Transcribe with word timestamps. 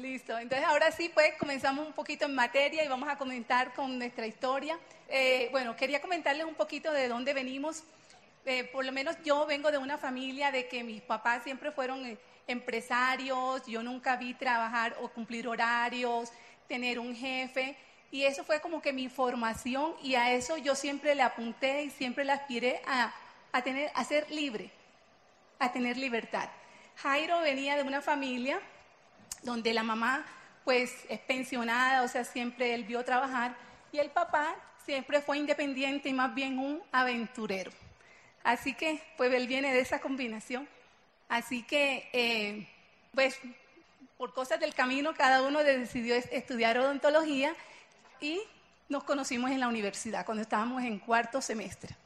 listo. 0.00 0.38
Entonces 0.38 0.66
ahora 0.66 0.90
sí, 0.90 1.10
pues 1.12 1.34
comenzamos 1.38 1.86
un 1.86 1.92
poquito 1.92 2.24
en 2.24 2.34
materia 2.34 2.84
y 2.84 2.88
vamos 2.88 3.08
a 3.08 3.16
comentar 3.16 3.72
con 3.74 3.98
nuestra 3.98 4.26
historia. 4.26 4.78
Eh, 5.08 5.48
bueno, 5.50 5.76
quería 5.76 6.00
comentarles 6.00 6.46
un 6.46 6.54
poquito 6.54 6.90
de 6.92 7.08
dónde 7.08 7.34
venimos. 7.34 7.84
Eh, 8.46 8.64
por 8.64 8.84
lo 8.84 8.92
menos 8.92 9.16
yo 9.22 9.46
vengo 9.46 9.70
de 9.70 9.78
una 9.78 9.98
familia 9.98 10.50
de 10.50 10.66
que 10.66 10.82
mis 10.82 11.02
papás 11.02 11.42
siempre 11.44 11.70
fueron 11.70 12.04
eh, 12.06 12.18
empresarios, 12.46 13.66
yo 13.66 13.82
nunca 13.82 14.16
vi 14.16 14.34
trabajar 14.34 14.96
o 15.00 15.08
cumplir 15.08 15.46
horarios, 15.46 16.32
tener 16.66 16.98
un 16.98 17.14
jefe. 17.14 17.76
Y 18.10 18.24
eso 18.24 18.42
fue 18.42 18.60
como 18.60 18.80
que 18.82 18.92
mi 18.92 19.08
formación 19.08 19.94
y 20.02 20.14
a 20.14 20.32
eso 20.32 20.56
yo 20.56 20.74
siempre 20.74 21.14
le 21.14 21.22
apunté 21.22 21.84
y 21.84 21.90
siempre 21.90 22.24
le 22.24 22.32
aspiré 22.32 22.82
a, 22.86 23.14
a, 23.52 23.62
tener, 23.62 23.90
a 23.94 24.02
ser 24.04 24.28
libre, 24.30 24.70
a 25.58 25.70
tener 25.70 25.96
libertad. 25.96 26.48
Jairo 26.96 27.40
venía 27.40 27.76
de 27.76 27.82
una 27.82 28.00
familia 28.00 28.60
donde 29.42 29.72
la 29.74 29.82
mamá 29.82 30.24
pues 30.64 30.92
es 31.08 31.18
pensionada, 31.20 32.02
o 32.02 32.08
sea, 32.08 32.24
siempre 32.24 32.74
él 32.74 32.84
vio 32.84 33.04
trabajar, 33.04 33.56
y 33.92 33.98
el 33.98 34.10
papá 34.10 34.54
siempre 34.84 35.20
fue 35.20 35.38
independiente 35.38 36.08
y 36.08 36.12
más 36.12 36.34
bien 36.34 36.58
un 36.58 36.82
aventurero. 36.92 37.72
Así 38.42 38.74
que, 38.74 39.02
pues 39.16 39.32
él 39.34 39.46
viene 39.46 39.72
de 39.72 39.80
esa 39.80 40.00
combinación. 40.00 40.68
Así 41.28 41.62
que, 41.62 42.08
eh, 42.12 42.68
pues, 43.14 43.38
por 44.16 44.32
cosas 44.32 44.60
del 44.60 44.74
camino, 44.74 45.14
cada 45.14 45.42
uno 45.42 45.62
decidió 45.62 46.14
estudiar 46.14 46.78
odontología 46.78 47.54
y 48.20 48.40
nos 48.88 49.04
conocimos 49.04 49.50
en 49.50 49.60
la 49.60 49.68
universidad 49.68 50.24
cuando 50.24 50.42
estábamos 50.42 50.82
en 50.82 50.98
cuarto 50.98 51.40
semestre. 51.40 51.96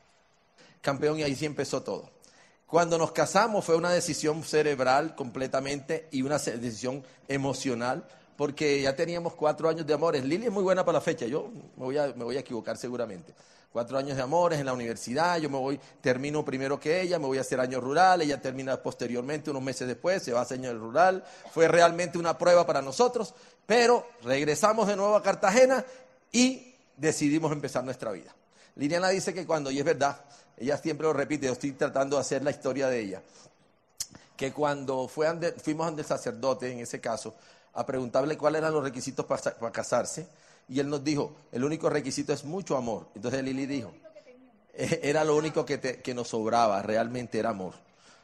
Campeón, 0.81 1.19
y 1.19 1.23
ahí 1.23 1.34
sí 1.34 1.47
empezó 1.47 1.83
todo. 1.83 2.11
Cuando 2.74 2.98
nos 2.98 3.12
casamos 3.12 3.64
fue 3.64 3.77
una 3.77 3.92
decisión 3.92 4.42
cerebral 4.42 5.14
completamente 5.14 6.09
y 6.10 6.23
una 6.23 6.38
decisión 6.38 7.05
emocional, 7.28 8.05
porque 8.37 8.83
ya 8.83 8.97
teníamos 8.97 9.34
cuatro 9.34 9.69
años 9.69 9.87
de 9.87 9.95
amores. 9.95 10.24
Lili 10.24 10.47
es 10.47 10.50
muy 10.50 10.64
buena 10.64 10.84
para 10.84 10.98
la 10.98 11.00
fecha, 11.00 11.24
yo 11.24 11.53
me 11.77 11.84
voy 11.84 11.98
a, 11.98 12.08
me 12.08 12.25
voy 12.25 12.36
a 12.36 12.41
equivocar 12.41 12.77
seguramente. 12.77 13.33
Cuatro 13.72 13.97
años 13.97 14.16
de 14.16 14.22
amores 14.25 14.58
en 14.58 14.66
la 14.66 14.72
universidad, 14.72 15.39
yo 15.39 15.48
me 15.48 15.56
voy, 15.56 15.78
termino 16.00 16.44
primero 16.44 16.81
que 16.81 17.00
ella, 17.00 17.20
me 17.20 17.27
voy 17.27 17.39
a 17.39 17.42
hacer 17.42 17.61
año 17.61 17.81
rural, 17.81 18.22
ella 18.22 18.42
termina 18.42 18.77
posteriormente, 18.83 19.50
unos 19.50 19.62
meses 19.62 19.86
después, 19.86 20.25
se 20.25 20.33
va 20.33 20.41
a 20.41 20.42
hacer 20.42 20.59
año 20.59 20.75
rural. 20.75 21.22
Fue 21.53 21.69
realmente 21.69 22.19
una 22.19 22.36
prueba 22.36 22.66
para 22.66 22.83
nosotros, 22.83 23.34
pero 23.66 24.05
regresamos 24.25 24.88
de 24.88 24.97
nuevo 24.97 25.14
a 25.14 25.22
Cartagena 25.22 25.84
y 26.33 26.75
decidimos 26.97 27.53
empezar 27.53 27.84
nuestra 27.84 28.11
vida. 28.11 28.34
Liliana 28.75 29.11
dice 29.11 29.33
que 29.33 29.47
cuando, 29.47 29.70
y 29.70 29.78
es 29.78 29.84
verdad, 29.84 30.25
ella 30.56 30.77
siempre 30.77 31.06
lo 31.06 31.12
repite, 31.12 31.47
yo 31.47 31.52
estoy 31.52 31.72
tratando 31.72 32.16
de 32.16 32.20
hacer 32.20 32.42
la 32.42 32.50
historia 32.50 32.88
de 32.88 33.00
ella, 33.00 33.22
que 34.36 34.52
cuando 34.52 35.08
fuimos 35.08 35.86
ante 35.86 36.02
el 36.02 36.06
sacerdote, 36.06 36.70
en 36.70 36.80
ese 36.80 37.00
caso, 37.00 37.34
a 37.74 37.84
preguntarle 37.84 38.36
cuáles 38.36 38.60
eran 38.60 38.72
los 38.72 38.82
requisitos 38.82 39.27
para, 39.27 39.72
casarse, 39.72 40.27
y 40.69 40.80
él 40.80 40.88
nos 40.88 41.05
dijo, 41.05 41.32
el 41.52 41.64
único 41.64 41.91
requisito 41.91 42.32
es 42.32 42.44
mucho 42.44 42.77
amor. 42.77 43.08
Entonces 43.14 43.42
Lili 43.42 43.66
dijo, 43.66 43.92
e-, 44.72 45.00
era 45.02 45.25
lo 45.25 45.36
único 45.36 45.64
que, 45.64 45.78
que 45.78 46.14
nos 46.14 46.28
sobraba, 46.28 46.80
realmente 46.82 47.38
era 47.38 47.50
amor. 47.50 47.75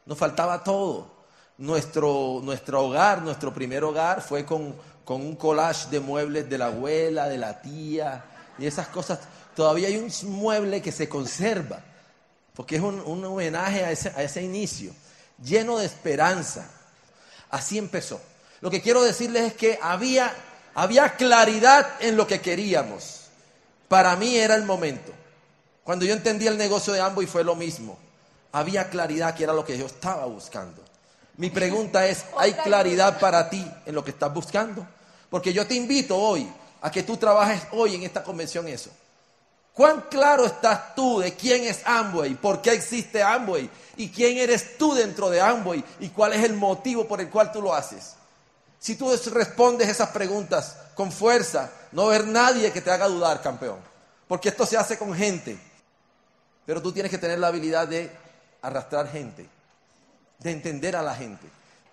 Nos 0.06 0.16
faltaba 0.16 0.64
todo. 0.64 1.20
Nuestro, 1.58 2.40
nuestro 2.42 2.86
hogar, 2.86 3.20
nuestro 3.20 3.52
primer 3.52 3.84
hogar 3.84 4.22
fue 4.22 4.46
con, 4.46 4.74
con 5.04 5.20
un 5.20 5.36
collage 5.36 5.90
de 5.90 6.00
muebles 6.00 6.48
de 6.48 6.56
la 6.56 6.66
abuela, 6.66 7.28
de 7.28 7.36
la 7.36 7.60
tía, 7.60 8.24
y 8.58 8.66
esas 8.66 8.88
cosas 8.88 9.18
todavía 9.54 9.88
hay 9.88 9.96
un 9.96 10.10
mueble 10.30 10.80
que 10.80 10.92
se 10.92 11.08
conserva, 11.08 11.82
porque 12.54 12.76
es 12.76 12.82
un, 12.82 13.24
homenaje 13.24 13.84
a 13.84 13.90
ese, 13.90 14.10
a 14.10 14.22
ese 14.22 14.42
inicio, 14.42 14.92
lleno 15.42 15.78
de 15.78 15.86
esperanza. 15.86 16.70
Así 17.50 17.78
empezó. 17.78 18.20
Lo 18.60 18.70
que 18.70 18.82
quiero 18.82 19.02
decirles 19.02 19.42
es 19.44 19.54
que 19.54 19.78
había, 19.80 20.32
había 20.74 21.16
claridad 21.16 21.86
en 22.00 22.16
lo 22.16 22.26
que 22.26 22.40
queríamos. 22.40 23.22
Para 23.88 24.14
mí 24.16 24.36
era 24.36 24.54
el 24.54 24.64
momento. 24.64 25.12
Cuando 25.82 26.04
yo 26.04 26.12
entendí 26.12 26.46
el 26.46 26.58
negocio 26.58 26.92
de 26.92 27.00
ambos 27.00 27.25
y 27.25 27.26
fue 27.26 27.42
lo 27.42 27.56
mismo. 27.56 27.98
Había 28.52 28.91
claridad 28.91 29.34
que 29.34 29.44
era 29.44 29.52
lo 29.52 29.64
que 29.64 29.78
yo 29.78 29.86
estaba 29.86 30.26
buscando. 30.26 30.82
Mi 31.36 31.50
pregunta 31.50 32.06
es, 32.06 32.25
¿hay 32.36 32.52
claridad 32.52 33.19
para 33.19 33.48
ti 33.48 33.66
en 33.86 33.94
lo 33.94 34.04
que 34.04 34.10
estás 34.10 34.32
buscando? 34.32 34.86
Porque 35.30 35.52
yo 35.52 35.66
te 35.66 35.75
invito 35.75 36.16
hoy 36.16 36.46
a 36.82 36.91
que 36.91 37.02
tú 37.02 37.16
trabajes 37.16 37.62
hoy 37.72 37.94
en 37.94 38.02
esta 38.02 38.22
convención 38.22 38.69
eso. 38.69 38.91
¿Cuán 39.72 40.03
claro 40.10 40.44
estás 40.44 40.94
tú 40.94 41.20
de 41.20 41.34
quién 41.34 41.64
es 41.64 41.82
Amway? 41.86 42.34
¿Por 42.34 42.60
qué 42.60 42.72
existe 42.72 43.22
Amway? 43.22 43.70
¿Y 43.97 44.10
quién 44.10 44.36
eres 44.38 44.76
tú 44.76 44.94
dentro 44.94 45.31
de 45.31 45.41
Amway? 45.41 45.84
¿Y 46.00 46.08
cuál 46.08 46.32
es 46.32 46.44
el 46.44 46.54
motivo 46.54 47.06
por 47.06 47.20
el 47.20 47.31
cual 47.31 47.53
tú 47.53 47.62
lo 47.62 47.75
haces? 47.75 48.14
Si 48.78 48.97
tú 48.97 49.14
respondes 49.32 49.88
esas 49.88 50.08
preguntas 50.10 50.76
con 50.94 51.12
fuerza, 51.12 51.70
no 51.92 52.03
haber 52.03 52.26
nadie 52.26 52.72
que 52.72 52.81
te 52.81 52.91
haga 52.91 53.06
dudar, 53.08 53.42
campeón. 53.42 53.78
Porque 54.26 54.48
esto 54.48 54.66
se 54.66 54.76
hace 54.76 54.98
con 54.98 55.14
gente. 55.14 55.58
Pero 56.66 56.81
tú 56.81 56.92
tienes 56.92 57.10
que 57.10 57.19
tener 57.19 57.38
la 57.38 57.48
habilidad 57.48 57.88
de 57.88 58.10
arrastrar 58.62 59.10
gente, 59.10 59.47
de 60.38 60.50
entender 60.50 60.97
a 60.97 61.02
la 61.02 61.14
gente. 61.14 61.47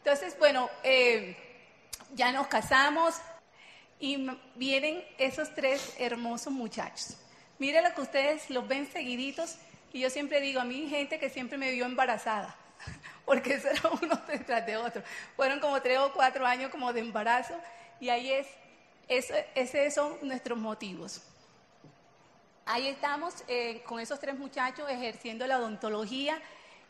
Entonces, 0.03 0.38
bueno, 0.39 0.69
eh, 0.83 1.35
ya 2.15 2.31
nos 2.31 2.47
casamos 2.47 3.15
y 3.99 4.29
vienen 4.55 5.03
esos 5.17 5.53
tres 5.53 5.81
hermosos 5.97 6.53
muchachos. 6.53 7.15
Mire 7.59 7.81
lo 7.81 7.94
que 7.94 8.01
ustedes 8.01 8.50
los 8.50 8.68
ven 8.68 8.90
seguiditos 8.91 9.57
y 9.91 10.01
yo 10.01 10.09
siempre 10.09 10.40
digo 10.41 10.59
a 10.59 10.63
mí 10.63 10.88
gente 10.90 11.19
que 11.19 11.29
siempre 11.29 11.57
me 11.57 11.72
vio 11.72 11.85
embarazada, 11.85 12.56
porque 13.25 13.56
eso 13.56 13.69
era 13.69 13.90
uno 14.01 14.16
detrás 14.28 14.66
de 14.66 14.78
otro. 14.78 15.01
Fueron 15.35 15.59
como 15.59 15.81
tres 15.81 15.97
o 16.00 16.13
cuatro 16.13 16.45
años 16.45 16.69
como 16.69 16.94
de 16.94 17.00
embarazo 17.00 17.56
y 18.00 18.09
ahí 18.09 18.31
es, 18.31 18.47
eso, 19.07 19.34
esos 19.56 19.94
son 19.94 20.28
nuestros 20.28 20.57
motivos. 20.57 21.22
Ahí 22.66 22.88
estamos 22.88 23.34
eh, 23.47 23.81
con 23.85 24.00
esos 24.00 24.19
tres 24.19 24.38
muchachos 24.38 24.89
ejerciendo 24.89 25.47
la 25.47 25.57
odontología 25.57 26.39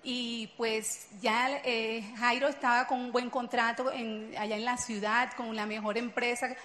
y 0.03 0.47
pues 0.57 1.07
ya 1.21 1.61
eh, 1.63 2.03
Jairo 2.17 2.47
estaba 2.47 2.87
con 2.87 2.99
un 2.99 3.11
buen 3.11 3.29
contrato 3.29 3.89
allá 3.89 4.55
en 4.55 4.65
la 4.65 4.77
ciudad, 4.77 5.31
con 5.33 5.55
la 5.55 5.65
mejor 5.65 5.97
empresa 5.97 6.55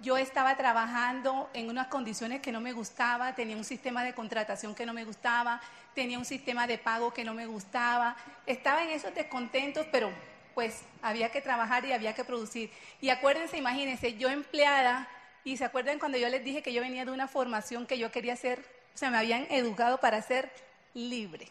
yo 0.00 0.16
estaba 0.16 0.56
trabajando 0.56 1.50
en 1.54 1.68
unas 1.68 1.88
condiciones 1.88 2.40
que 2.40 2.52
no 2.52 2.60
me 2.60 2.72
gustaba, 2.72 3.34
tenía 3.34 3.56
un 3.56 3.64
sistema 3.64 4.04
de 4.04 4.14
contratación 4.14 4.74
que 4.74 4.86
no 4.86 4.92
me 4.92 5.04
gustaba, 5.04 5.60
tenía 5.94 6.18
un 6.18 6.24
sistema 6.24 6.66
de 6.66 6.78
pago 6.78 7.12
que 7.12 7.24
no 7.24 7.34
me 7.34 7.46
gustaba, 7.46 8.16
estaba 8.46 8.82
en 8.84 8.90
esos 8.90 9.14
descontentos, 9.14 9.86
pero 9.90 10.10
pues 10.54 10.82
había 11.02 11.30
que 11.30 11.40
trabajar 11.40 11.84
y 11.84 11.92
había 11.92 12.14
que 12.14 12.24
producir. 12.24 12.70
Y 13.00 13.10
acuérdense, 13.10 13.56
imagínense, 13.56 14.16
yo 14.16 14.28
empleada, 14.28 15.08
y 15.44 15.56
se 15.56 15.64
acuerdan 15.64 15.98
cuando 15.98 16.18
yo 16.18 16.28
les 16.28 16.44
dije 16.44 16.62
que 16.62 16.72
yo 16.72 16.82
venía 16.82 17.04
de 17.04 17.10
una 17.10 17.28
formación 17.28 17.86
que 17.86 17.98
yo 17.98 18.10
quería 18.10 18.36
ser, 18.36 18.60
o 18.94 18.98
sea, 18.98 19.10
me 19.10 19.18
habían 19.18 19.46
educado 19.50 19.98
para 19.98 20.20
ser 20.22 20.52
libre. 20.94 21.48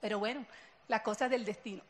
Pero 0.00 0.18
bueno, 0.18 0.44
las 0.88 1.02
cosas 1.02 1.30
del 1.30 1.44
destino. 1.44 1.82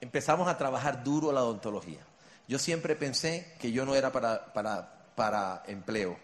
Empezamos 0.00 0.48
a 0.48 0.56
trabajar 0.56 1.02
duro 1.02 1.32
la 1.32 1.42
odontología. 1.42 2.00
Yo 2.48 2.58
siempre 2.58 2.96
pensé 2.96 3.54
que 3.60 3.70
yo 3.70 3.84
no 3.84 3.94
era 3.94 4.10
para, 4.10 4.52
para, 4.54 5.62
empleo, 5.66 6.18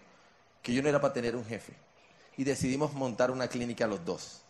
que 0.63 0.73
yo 0.73 0.83
no 0.83 0.89
era 0.89 0.99
para 0.99 1.13
tener 1.13 1.37
un 1.37 1.45
jefe. 1.45 1.75
Y 2.39 2.45
decidimos 2.45 2.95
montar 2.95 3.31
una 3.31 3.47
clínica 3.47 3.87
los 3.87 4.03
dos. 4.05 4.41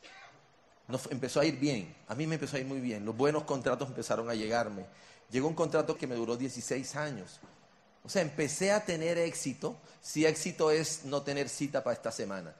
Empezó 1.10 1.40
a 1.40 1.44
ir 1.44 1.58
bien, 1.58 1.92
a 2.06 2.14
mí 2.14 2.28
me 2.28 2.36
empezó 2.36 2.56
a 2.56 2.60
ir 2.60 2.66
muy 2.66 2.80
bien. 2.80 3.04
Los 3.04 3.16
buenos 3.16 3.42
contratos 3.42 3.88
empezaron 3.88 4.30
a 4.30 4.34
llegarme. 4.34 4.86
Llegó 5.30 5.48
un 5.48 5.54
contrato 5.54 5.96
que 5.96 6.06
me 6.06 6.14
duró 6.14 6.36
16 6.36 6.94
años. 6.94 7.40
O 8.04 8.08
sea, 8.08 8.22
empecé 8.22 8.70
a 8.70 8.84
tener 8.84 9.18
éxito, 9.18 9.76
si 10.00 10.24
éxito 10.26 10.70
es 10.70 11.04
no 11.04 11.22
tener 11.22 11.48
cita 11.48 11.82
para 11.82 11.94
esta 11.94 12.12
semana. 12.12 12.54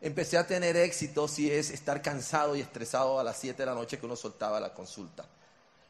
Empecé 0.00 0.38
a 0.38 0.46
tener 0.46 0.76
éxito 0.76 1.26
si 1.26 1.50
es 1.50 1.70
estar 1.70 2.00
cansado 2.00 2.54
y 2.54 2.60
estresado 2.60 3.18
a 3.18 3.24
las 3.24 3.38
7 3.38 3.60
de 3.60 3.66
la 3.66 3.74
noche 3.74 3.98
que 3.98 4.06
uno 4.06 4.14
soltaba 4.14 4.60
la 4.60 4.72
consulta. 4.72 5.24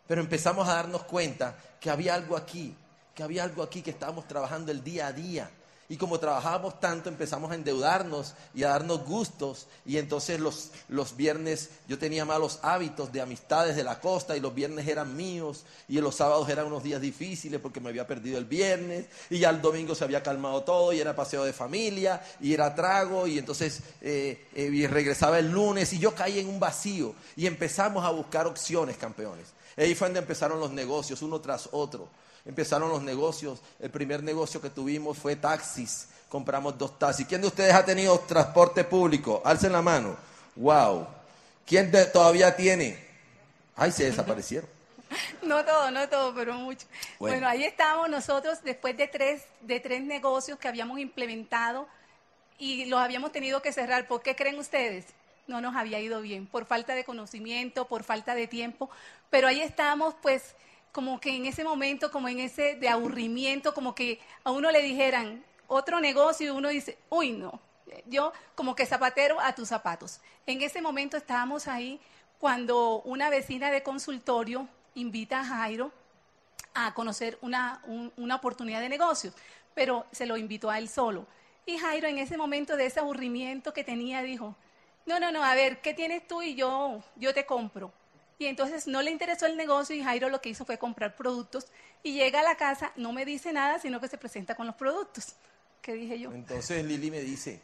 Pero 0.06 0.20
empezamos 0.20 0.68
a 0.68 0.74
darnos 0.74 1.04
cuenta 1.04 1.56
que 1.80 1.90
había 1.90 2.14
algo 2.14 2.36
aquí, 2.36 2.74
que 3.14 3.22
había 3.22 3.44
algo 3.44 3.62
aquí 3.62 3.82
que 3.82 3.90
estábamos 3.90 4.26
trabajando 4.28 4.70
el 4.70 4.82
día 4.82 5.06
a 5.06 5.12
día. 5.12 5.50
Y 5.88 5.96
como 5.98 6.18
trabajábamos 6.18 6.80
tanto, 6.80 7.10
empezamos 7.10 7.50
a 7.50 7.54
endeudarnos 7.54 8.34
y 8.54 8.64
a 8.64 8.70
darnos 8.70 9.04
gustos. 9.04 9.66
Y 9.84 9.98
entonces 9.98 10.40
los, 10.40 10.70
los, 10.88 11.14
viernes 11.14 11.70
yo 11.86 11.98
tenía 11.98 12.24
malos 12.24 12.58
hábitos 12.62 13.12
de 13.12 13.20
amistades 13.20 13.76
de 13.76 13.84
la 13.84 14.00
costa 14.00 14.34
y 14.34 14.40
los 14.40 14.54
viernes 14.54 14.88
eran 14.88 15.14
míos. 15.14 15.64
Y 15.86 16.00
los 16.00 16.14
sábados 16.14 16.48
eran 16.48 16.66
unos 16.66 16.82
días 16.82 17.02
difíciles 17.02 17.60
porque 17.60 17.80
me 17.80 17.90
había 17.90 18.06
perdido 18.06 18.38
el 18.38 18.46
viernes. 18.46 19.06
Y 19.28 19.38
ya 19.38 19.50
el 19.50 19.60
domingo 19.60 19.94
se 19.94 20.04
había 20.04 20.22
calmado 20.22 20.62
todo 20.62 20.92
y 20.92 21.00
era 21.00 21.14
paseo 21.14 21.44
de 21.44 21.52
familia 21.52 22.22
y 22.40 22.54
era 22.54 22.74
trago. 22.74 23.26
Y 23.26 23.38
entonces 23.38 23.80
eh, 24.00 24.46
eh, 24.54 24.88
regresaba 24.90 25.38
el 25.38 25.50
lunes 25.50 25.92
y 25.92 25.98
yo 25.98 26.14
caí 26.14 26.38
en 26.38 26.48
un 26.48 26.58
vacío. 26.58 27.14
Y 27.36 27.46
empezamos 27.46 28.06
a 28.06 28.10
buscar 28.10 28.46
opciones, 28.46 28.96
campeones. 28.96 29.48
Ahí 29.76 29.94
fue 29.94 30.08
donde 30.08 30.20
empezaron 30.20 30.60
los 30.60 30.70
negocios, 30.70 31.20
uno 31.20 31.40
tras 31.40 31.68
otro. 31.72 32.08
Empezaron 32.44 32.90
los 32.90 33.02
negocios. 33.02 33.60
El 33.80 33.90
primer 33.90 34.22
negocio 34.22 34.60
que 34.60 34.70
tuvimos 34.70 35.18
fue 35.18 35.36
taxis. 35.36 36.08
Compramos 36.28 36.76
dos 36.76 36.98
taxis. 36.98 37.26
¿Quién 37.26 37.40
de 37.40 37.46
ustedes 37.46 37.74
ha 37.74 37.84
tenido 37.84 38.18
transporte 38.20 38.84
público? 38.84 39.40
Alcen 39.44 39.72
la 39.72 39.82
mano. 39.82 40.16
Wow. 40.56 41.06
¿Quién 41.66 41.90
todavía 42.12 42.54
tiene? 42.54 42.98
Ay, 43.76 43.92
se 43.92 44.04
desaparecieron. 44.04 44.68
No 45.42 45.64
todo, 45.64 45.90
no 45.90 46.08
todo, 46.08 46.34
pero 46.34 46.54
mucho. 46.54 46.86
Bueno. 47.18 47.36
Bueno, 47.36 47.48
ahí 47.48 47.62
estábamos 47.64 48.08
nosotros 48.08 48.58
después 48.64 48.96
de 48.96 49.06
tres, 49.06 49.42
de 49.60 49.78
tres 49.78 50.02
negocios 50.02 50.58
que 50.58 50.66
habíamos 50.66 50.98
implementado 50.98 51.86
y 52.58 52.86
los 52.86 52.98
habíamos 53.00 53.30
tenido 53.30 53.62
que 53.62 53.72
cerrar. 53.72 54.08
¿Por 54.08 54.22
qué 54.22 54.34
creen 54.34 54.58
ustedes? 54.58 55.06
No 55.46 55.60
nos 55.60 55.76
había 55.76 56.00
ido 56.00 56.20
bien, 56.20 56.46
por 56.46 56.64
falta 56.64 56.94
de 56.94 57.04
conocimiento, 57.04 57.86
por 57.86 58.02
falta 58.02 58.34
de 58.34 58.46
tiempo. 58.46 58.90
Pero 59.30 59.46
ahí 59.46 59.60
estábamos, 59.60 60.14
pues, 60.22 60.54
como 60.94 61.20
que 61.20 61.36
en 61.36 61.46
ese 61.46 61.64
momento, 61.64 62.10
como 62.12 62.28
en 62.30 62.40
ese 62.40 62.76
de 62.76 62.88
aburrimiento, 62.88 63.74
como 63.74 63.94
que 63.96 64.20
a 64.44 64.52
uno 64.52 64.70
le 64.72 64.80
dijeran 64.82 65.44
otro 65.68 66.00
negocio 66.00 66.46
y 66.46 66.56
uno 66.56 66.70
dice, 66.70 66.98
uy, 67.10 67.32
no. 67.32 67.60
Yo, 68.06 68.32
como 68.54 68.76
que 68.76 68.86
zapatero 68.86 69.40
a 69.40 69.54
tus 69.54 69.68
zapatos. 69.68 70.20
En 70.46 70.62
ese 70.62 70.80
momento 70.82 71.16
estábamos 71.18 71.68
ahí 71.68 72.00
cuando 72.38 73.02
una 73.02 73.30
vecina 73.30 73.70
de 73.72 73.82
consultorio 73.82 74.68
invita 74.94 75.40
a 75.40 75.44
Jairo 75.44 75.92
a 76.74 76.94
conocer 76.94 77.38
una, 77.42 77.82
un- 77.86 78.12
una 78.16 78.36
oportunidad 78.36 78.80
de 78.80 78.88
negocio, 78.88 79.32
pero 79.74 80.06
se 80.12 80.26
lo 80.26 80.36
invitó 80.36 80.70
a 80.70 80.78
él 80.78 80.88
solo. 80.88 81.26
Y 81.66 81.78
Jairo 81.78 82.08
en 82.08 82.18
ese 82.18 82.36
momento 82.36 82.76
de 82.76 82.86
ese 82.86 83.00
aburrimiento 83.00 83.72
que 83.72 83.84
tenía 83.84 84.22
dijo, 84.22 84.56
no, 85.06 85.20
no, 85.20 85.32
no, 85.32 85.44
a 85.44 85.54
ver, 85.56 85.80
¿qué 85.82 85.94
tienes 85.94 86.26
tú 86.28 86.42
y 86.42 86.54
yo, 86.56 87.02
yo 87.16 87.34
te 87.34 87.46
compro? 87.46 87.92
Y 88.38 88.46
entonces 88.46 88.86
no 88.86 89.02
le 89.02 89.10
interesó 89.10 89.46
el 89.46 89.56
negocio 89.56 89.94
y 89.94 90.02
Jairo 90.02 90.28
lo 90.28 90.40
que 90.40 90.48
hizo 90.48 90.64
fue 90.64 90.78
comprar 90.78 91.14
productos 91.14 91.66
y 92.02 92.14
llega 92.14 92.40
a 92.40 92.42
la 92.42 92.56
casa, 92.56 92.92
no 92.96 93.12
me 93.12 93.24
dice 93.24 93.52
nada, 93.52 93.78
sino 93.78 94.00
que 94.00 94.08
se 94.08 94.18
presenta 94.18 94.54
con 94.54 94.66
los 94.66 94.74
productos. 94.74 95.34
¿Qué 95.80 95.94
dije 95.94 96.18
yo? 96.18 96.32
Entonces 96.32 96.84
Lili 96.84 97.10
me 97.10 97.20
dice, 97.20 97.60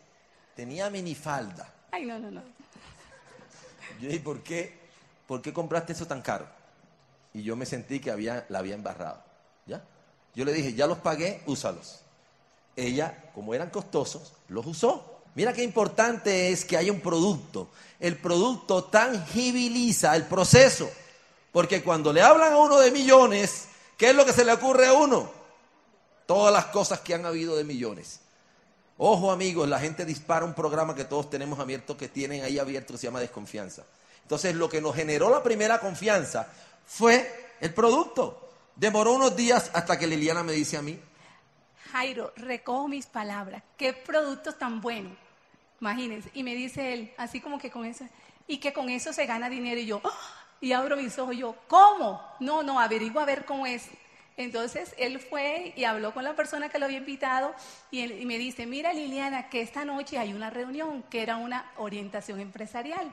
tenía 0.54 0.90
minifalda. 0.90 1.72
Ay, 1.90 2.04
no, 2.04 2.18
no, 2.18 2.30
no. 2.30 2.42
Yo 4.00 4.08
dije, 4.08 4.20
¿por 4.20 4.42
qué, 4.42 4.78
¿por 5.26 5.42
qué 5.42 5.52
compraste 5.52 5.92
eso 5.92 6.06
tan 6.06 6.22
caro? 6.22 6.46
Y 7.34 7.42
yo 7.42 7.56
me 7.56 7.66
sentí 7.66 8.00
que 8.00 8.10
había, 8.10 8.46
la 8.48 8.60
había 8.60 8.74
embarrado. 8.74 9.22
¿Ya? 9.66 9.82
Yo 10.34 10.44
le 10.44 10.52
dije, 10.52 10.74
ya 10.74 10.86
los 10.86 10.98
pagué, 10.98 11.42
úsalos. 11.46 12.00
Ella, 12.76 13.30
como 13.34 13.54
eran 13.54 13.70
costosos, 13.70 14.34
los 14.48 14.66
usó. 14.66 15.19
Mira 15.34 15.52
qué 15.52 15.62
importante 15.62 16.50
es 16.50 16.64
que 16.64 16.76
haya 16.76 16.92
un 16.92 17.00
producto. 17.00 17.68
El 17.98 18.16
producto 18.16 18.84
tangibiliza 18.84 20.16
el 20.16 20.24
proceso. 20.24 20.90
Porque 21.52 21.82
cuando 21.82 22.12
le 22.12 22.22
hablan 22.22 22.52
a 22.52 22.58
uno 22.58 22.78
de 22.78 22.90
millones, 22.90 23.66
¿qué 23.96 24.10
es 24.10 24.16
lo 24.16 24.24
que 24.24 24.32
se 24.32 24.44
le 24.44 24.52
ocurre 24.52 24.86
a 24.86 24.92
uno? 24.92 25.30
Todas 26.26 26.52
las 26.52 26.66
cosas 26.66 27.00
que 27.00 27.14
han 27.14 27.26
habido 27.26 27.56
de 27.56 27.64
millones. 27.64 28.20
Ojo 28.98 29.32
amigos, 29.32 29.68
la 29.68 29.80
gente 29.80 30.04
dispara 30.04 30.44
un 30.44 30.54
programa 30.54 30.94
que 30.94 31.04
todos 31.04 31.30
tenemos 31.30 31.58
abierto, 31.58 31.96
que 31.96 32.08
tienen 32.08 32.44
ahí 32.44 32.58
abierto, 32.58 32.92
que 32.92 32.98
se 32.98 33.06
llama 33.06 33.20
desconfianza. 33.20 33.84
Entonces 34.22 34.54
lo 34.54 34.68
que 34.68 34.80
nos 34.80 34.94
generó 34.94 35.30
la 35.30 35.42
primera 35.42 35.80
confianza 35.80 36.46
fue 36.86 37.54
el 37.60 37.72
producto. 37.72 38.48
Demoró 38.76 39.12
unos 39.12 39.34
días 39.34 39.70
hasta 39.72 39.98
que 39.98 40.06
Liliana 40.06 40.42
me 40.42 40.52
dice 40.52 40.76
a 40.76 40.82
mí, 40.82 41.00
Jairo, 41.90 42.32
recojo 42.36 42.88
mis 42.88 43.06
palabras. 43.06 43.62
Qué 43.76 43.92
productos 43.92 44.58
tan 44.58 44.80
buenos. 44.80 45.12
Imagínense. 45.80 46.30
Y 46.34 46.42
me 46.42 46.54
dice 46.54 46.92
él, 46.92 47.12
así 47.16 47.40
como 47.40 47.58
que 47.58 47.70
con 47.70 47.84
eso, 47.84 48.04
y 48.46 48.58
que 48.58 48.72
con 48.72 48.88
eso 48.90 49.12
se 49.12 49.26
gana 49.26 49.48
dinero. 49.48 49.80
Y 49.80 49.86
yo, 49.86 50.00
¡ah! 50.04 50.10
y 50.60 50.72
abro 50.72 50.96
mis 50.96 51.18
ojos. 51.18 51.36
Yo, 51.36 51.56
¿cómo? 51.68 52.22
No, 52.40 52.62
no, 52.62 52.78
averigua 52.80 53.22
a 53.22 53.26
ver 53.26 53.44
cómo 53.44 53.66
es. 53.66 53.88
Entonces 54.36 54.94
él 54.96 55.20
fue 55.20 55.74
y 55.76 55.84
habló 55.84 56.14
con 56.14 56.24
la 56.24 56.34
persona 56.34 56.68
que 56.70 56.78
lo 56.78 56.86
había 56.86 56.98
invitado 56.98 57.54
y, 57.90 58.00
él- 58.00 58.20
y 58.22 58.24
me 58.26 58.38
dice, 58.38 58.64
mira 58.66 58.92
Liliana, 58.94 59.50
que 59.50 59.60
esta 59.60 59.84
noche 59.84 60.18
hay 60.18 60.32
una 60.32 60.48
reunión 60.48 61.02
que 61.10 61.22
era 61.22 61.36
una 61.36 61.70
orientación 61.76 62.40
empresarial. 62.40 63.12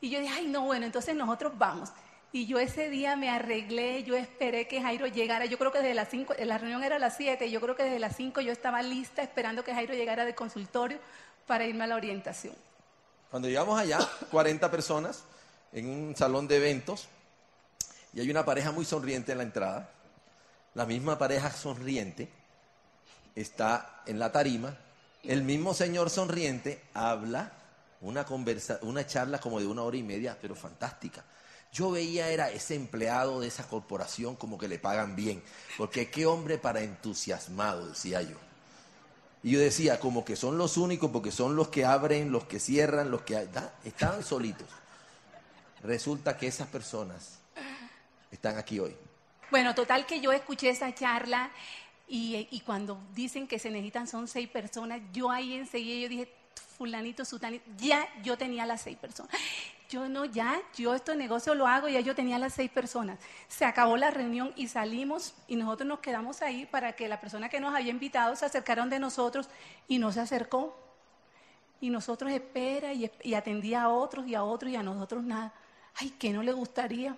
Y 0.00 0.10
yo 0.10 0.20
dije, 0.20 0.32
ay, 0.36 0.46
no, 0.46 0.62
bueno, 0.62 0.84
entonces 0.84 1.14
nosotros 1.16 1.52
vamos. 1.56 1.90
Y 2.30 2.46
yo 2.46 2.58
ese 2.58 2.90
día 2.90 3.16
me 3.16 3.30
arreglé, 3.30 4.04
yo 4.04 4.14
esperé 4.14 4.68
que 4.68 4.82
Jairo 4.82 5.06
llegara. 5.06 5.46
Yo 5.46 5.56
creo 5.58 5.72
que 5.72 5.78
desde 5.78 5.94
las 5.94 6.10
5, 6.10 6.34
la 6.44 6.58
reunión 6.58 6.84
era 6.84 6.96
a 6.96 6.98
las 6.98 7.16
7, 7.16 7.50
yo 7.50 7.60
creo 7.60 7.74
que 7.74 7.84
desde 7.84 7.98
las 7.98 8.16
5 8.16 8.42
yo 8.42 8.52
estaba 8.52 8.82
lista 8.82 9.22
esperando 9.22 9.64
que 9.64 9.72
Jairo 9.72 9.94
llegara 9.94 10.26
del 10.26 10.34
consultorio 10.34 10.98
para 11.46 11.64
irme 11.64 11.84
a 11.84 11.86
la 11.86 11.96
orientación. 11.96 12.54
Cuando 13.30 13.48
llegamos 13.48 13.78
allá, 13.80 13.98
40 14.30 14.70
personas 14.70 15.24
en 15.72 15.88
un 15.88 16.16
salón 16.16 16.48
de 16.48 16.56
eventos 16.56 17.08
y 18.12 18.20
hay 18.20 18.30
una 18.30 18.44
pareja 18.44 18.72
muy 18.72 18.84
sonriente 18.84 19.32
en 19.32 19.38
la 19.38 19.44
entrada. 19.44 19.90
La 20.74 20.84
misma 20.84 21.18
pareja 21.18 21.50
sonriente 21.50 22.28
está 23.34 24.02
en 24.06 24.18
la 24.18 24.32
tarima. 24.32 24.76
El 25.22 25.42
mismo 25.42 25.72
señor 25.74 26.10
sonriente 26.10 26.82
habla 26.94 27.52
una 28.00 28.24
conversa, 28.24 28.78
una 28.82 29.06
charla 29.06 29.40
como 29.40 29.60
de 29.60 29.66
una 29.66 29.82
hora 29.82 29.96
y 29.96 30.02
media, 30.02 30.36
pero 30.40 30.54
fantástica. 30.54 31.24
Yo 31.72 31.90
veía 31.90 32.28
era 32.28 32.50
ese 32.50 32.74
empleado 32.74 33.40
de 33.40 33.48
esa 33.48 33.68
corporación 33.68 34.36
como 34.36 34.58
que 34.58 34.68
le 34.68 34.78
pagan 34.78 35.16
bien, 35.16 35.42
porque 35.76 36.10
qué 36.10 36.26
hombre 36.26 36.58
para 36.58 36.82
entusiasmado, 36.82 37.88
decía 37.88 38.22
yo. 38.22 38.36
Y 39.42 39.52
yo 39.52 39.60
decía, 39.60 40.00
como 40.00 40.24
que 40.24 40.34
son 40.34 40.58
los 40.58 40.76
únicos, 40.76 41.10
porque 41.10 41.30
son 41.30 41.54
los 41.54 41.68
que 41.68 41.84
abren, 41.84 42.32
los 42.32 42.44
que 42.44 42.58
cierran, 42.58 43.10
los 43.10 43.22
que... 43.22 43.46
¿da? 43.46 43.72
Estaban 43.84 44.24
solitos. 44.24 44.66
Resulta 45.82 46.36
que 46.36 46.48
esas 46.48 46.66
personas 46.68 47.38
están 48.32 48.58
aquí 48.58 48.80
hoy. 48.80 48.96
Bueno, 49.50 49.74
total 49.74 50.06
que 50.06 50.20
yo 50.20 50.32
escuché 50.32 50.70
esa 50.70 50.94
charla 50.94 51.50
y, 52.08 52.62
cuando 52.66 53.00
dicen 53.14 53.46
que 53.46 53.58
se 53.58 53.70
necesitan 53.70 54.06
son 54.06 54.28
seis 54.28 54.48
personas, 54.48 55.00
yo 55.12 55.30
ahí 55.30 55.54
enseguida 55.54 56.02
yo 56.02 56.08
dije, 56.08 56.34
fulanito, 56.76 57.24
sutanito, 57.24 57.64
ya 57.78 58.08
yo 58.22 58.36
tenía 58.36 58.66
las 58.66 58.82
seis 58.82 58.96
personas. 58.96 59.34
Yo 59.88 60.06
no, 60.06 60.26
ya, 60.26 60.60
yo 60.76 60.94
este 60.94 61.16
negocio 61.16 61.54
lo 61.54 61.66
hago, 61.66 61.88
ya 61.88 62.00
yo 62.00 62.14
tenía 62.14 62.38
las 62.38 62.52
seis 62.52 62.70
personas. 62.70 63.18
Se 63.48 63.64
acabó 63.64 63.96
la 63.96 64.10
reunión 64.10 64.52
y 64.54 64.68
salimos 64.68 65.34
y 65.46 65.56
nosotros 65.56 65.88
nos 65.88 66.00
quedamos 66.00 66.42
ahí 66.42 66.66
para 66.66 66.92
que 66.92 67.08
la 67.08 67.20
persona 67.20 67.48
que 67.48 67.58
nos 67.58 67.74
había 67.74 67.90
invitado 67.90 68.36
se 68.36 68.44
acercaron 68.44 68.90
de 68.90 68.98
nosotros 68.98 69.48
y 69.86 69.98
no 69.98 70.12
se 70.12 70.20
acercó. 70.20 70.78
Y 71.80 71.88
nosotros 71.88 72.30
espera 72.32 72.92
y, 72.92 73.10
y 73.22 73.32
atendía 73.32 73.84
a 73.84 73.88
otros 73.88 74.26
y 74.26 74.34
a 74.34 74.42
otros 74.42 74.70
y 74.70 74.76
a 74.76 74.82
nosotros 74.82 75.24
nada. 75.24 75.54
Ay, 75.94 76.10
¿qué 76.18 76.34
no 76.34 76.42
le 76.42 76.52
gustaría? 76.52 77.16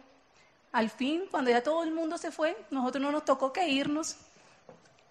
Al 0.71 0.91
fin, 0.91 1.25
cuando 1.29 1.51
ya 1.51 1.65
todo 1.65 1.83
el 1.83 1.93
mundo 1.93 2.19
se 2.19 2.31
fue, 2.31 2.57
nosotros 2.71 3.03
no 3.03 3.11
nos 3.11 3.25
tocó 3.25 3.53
que 3.53 3.69
irnos. 3.69 4.17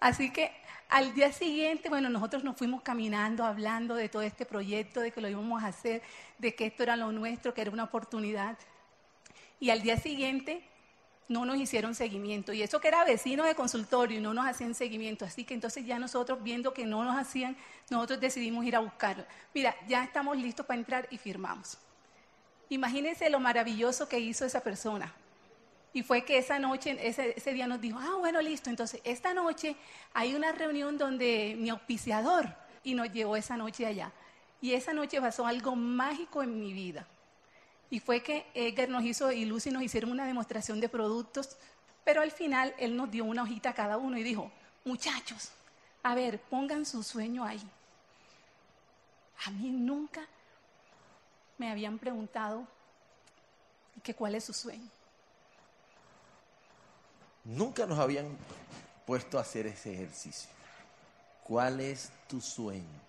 Así 0.00 0.32
que 0.32 0.50
al 0.90 1.14
día 1.14 1.32
siguiente, 1.32 1.88
bueno, 1.88 2.08
nosotros 2.08 2.42
nos 2.42 2.56
fuimos 2.56 2.82
caminando, 2.82 3.44
hablando 3.44 3.94
de 3.94 4.08
todo 4.08 4.22
este 4.22 4.44
proyecto, 4.44 5.00
de 5.00 5.12
que 5.12 5.20
lo 5.20 5.28
íbamos 5.28 5.62
a 5.62 5.68
hacer, 5.68 6.02
de 6.38 6.54
que 6.54 6.66
esto 6.66 6.82
era 6.82 6.96
lo 6.96 7.12
nuestro, 7.12 7.54
que 7.54 7.60
era 7.60 7.70
una 7.70 7.84
oportunidad. 7.84 8.58
Y 9.60 9.70
al 9.70 9.82
día 9.82 9.96
siguiente 9.96 10.64
no 11.28 11.44
nos 11.44 11.58
hicieron 11.58 11.94
seguimiento. 11.94 12.52
Y 12.52 12.62
eso 12.62 12.80
que 12.80 12.88
era 12.88 13.04
vecino 13.04 13.44
de 13.44 13.54
consultorio 13.54 14.18
y 14.18 14.20
no 14.20 14.34
nos 14.34 14.46
hacían 14.46 14.74
seguimiento. 14.74 15.24
Así 15.24 15.44
que 15.44 15.54
entonces 15.54 15.86
ya 15.86 15.98
nosotros, 16.00 16.42
viendo 16.42 16.74
que 16.74 16.84
no 16.84 17.04
nos 17.04 17.16
hacían, 17.16 17.56
nosotros 17.88 18.18
decidimos 18.18 18.64
ir 18.64 18.74
a 18.74 18.80
buscarlo. 18.80 19.24
Mira, 19.54 19.76
ya 19.86 20.02
estamos 20.02 20.36
listos 20.36 20.66
para 20.66 20.80
entrar 20.80 21.06
y 21.10 21.18
firmamos. 21.18 21.78
Imagínense 22.68 23.30
lo 23.30 23.38
maravilloso 23.38 24.08
que 24.08 24.18
hizo 24.18 24.44
esa 24.44 24.60
persona. 24.60 25.14
Y 25.92 26.02
fue 26.02 26.24
que 26.24 26.38
esa 26.38 26.58
noche, 26.58 26.96
ese, 27.00 27.34
ese, 27.36 27.52
día 27.52 27.66
nos 27.66 27.80
dijo, 27.80 27.98
ah, 28.00 28.16
bueno, 28.18 28.40
listo, 28.40 28.70
entonces 28.70 29.00
esta 29.04 29.34
noche 29.34 29.76
hay 30.14 30.34
una 30.34 30.52
reunión 30.52 30.96
donde 30.98 31.56
mi 31.58 31.68
auspiciador, 31.70 32.54
y 32.82 32.94
nos 32.94 33.12
llevó 33.12 33.36
esa 33.36 33.56
noche 33.56 33.86
allá. 33.86 34.12
Y 34.60 34.74
esa 34.74 34.92
noche 34.92 35.20
pasó 35.20 35.46
algo 35.46 35.74
mágico 35.76 36.42
en 36.42 36.60
mi 36.60 36.72
vida. 36.72 37.06
Y 37.90 38.00
fue 38.00 38.22
que 38.22 38.46
Edgar 38.54 38.88
nos 38.88 39.04
hizo 39.04 39.32
y 39.32 39.44
Lucy 39.44 39.70
nos 39.70 39.82
hicieron 39.82 40.12
una 40.12 40.26
demostración 40.26 40.80
de 40.80 40.88
productos, 40.88 41.56
pero 42.04 42.22
al 42.22 42.30
final 42.30 42.74
él 42.78 42.96
nos 42.96 43.10
dio 43.10 43.24
una 43.24 43.42
hojita 43.42 43.70
a 43.70 43.74
cada 43.74 43.98
uno 43.98 44.16
y 44.16 44.22
dijo, 44.22 44.50
muchachos, 44.84 45.50
a 46.02 46.14
ver, 46.14 46.40
pongan 46.40 46.86
su 46.86 47.02
sueño 47.02 47.44
ahí. 47.44 47.60
A 49.46 49.50
mí 49.50 49.70
nunca 49.70 50.26
me 51.58 51.70
habían 51.70 51.98
preguntado 51.98 52.66
que 54.02 54.14
cuál 54.14 54.34
es 54.34 54.44
su 54.44 54.52
sueño. 54.52 54.88
Nunca 57.44 57.86
nos 57.86 57.98
habían 57.98 58.26
puesto 59.06 59.38
a 59.38 59.42
hacer 59.42 59.66
ese 59.66 59.92
ejercicio. 59.92 60.50
¿Cuál 61.44 61.80
es 61.80 62.10
tu 62.28 62.40
sueño? 62.40 63.00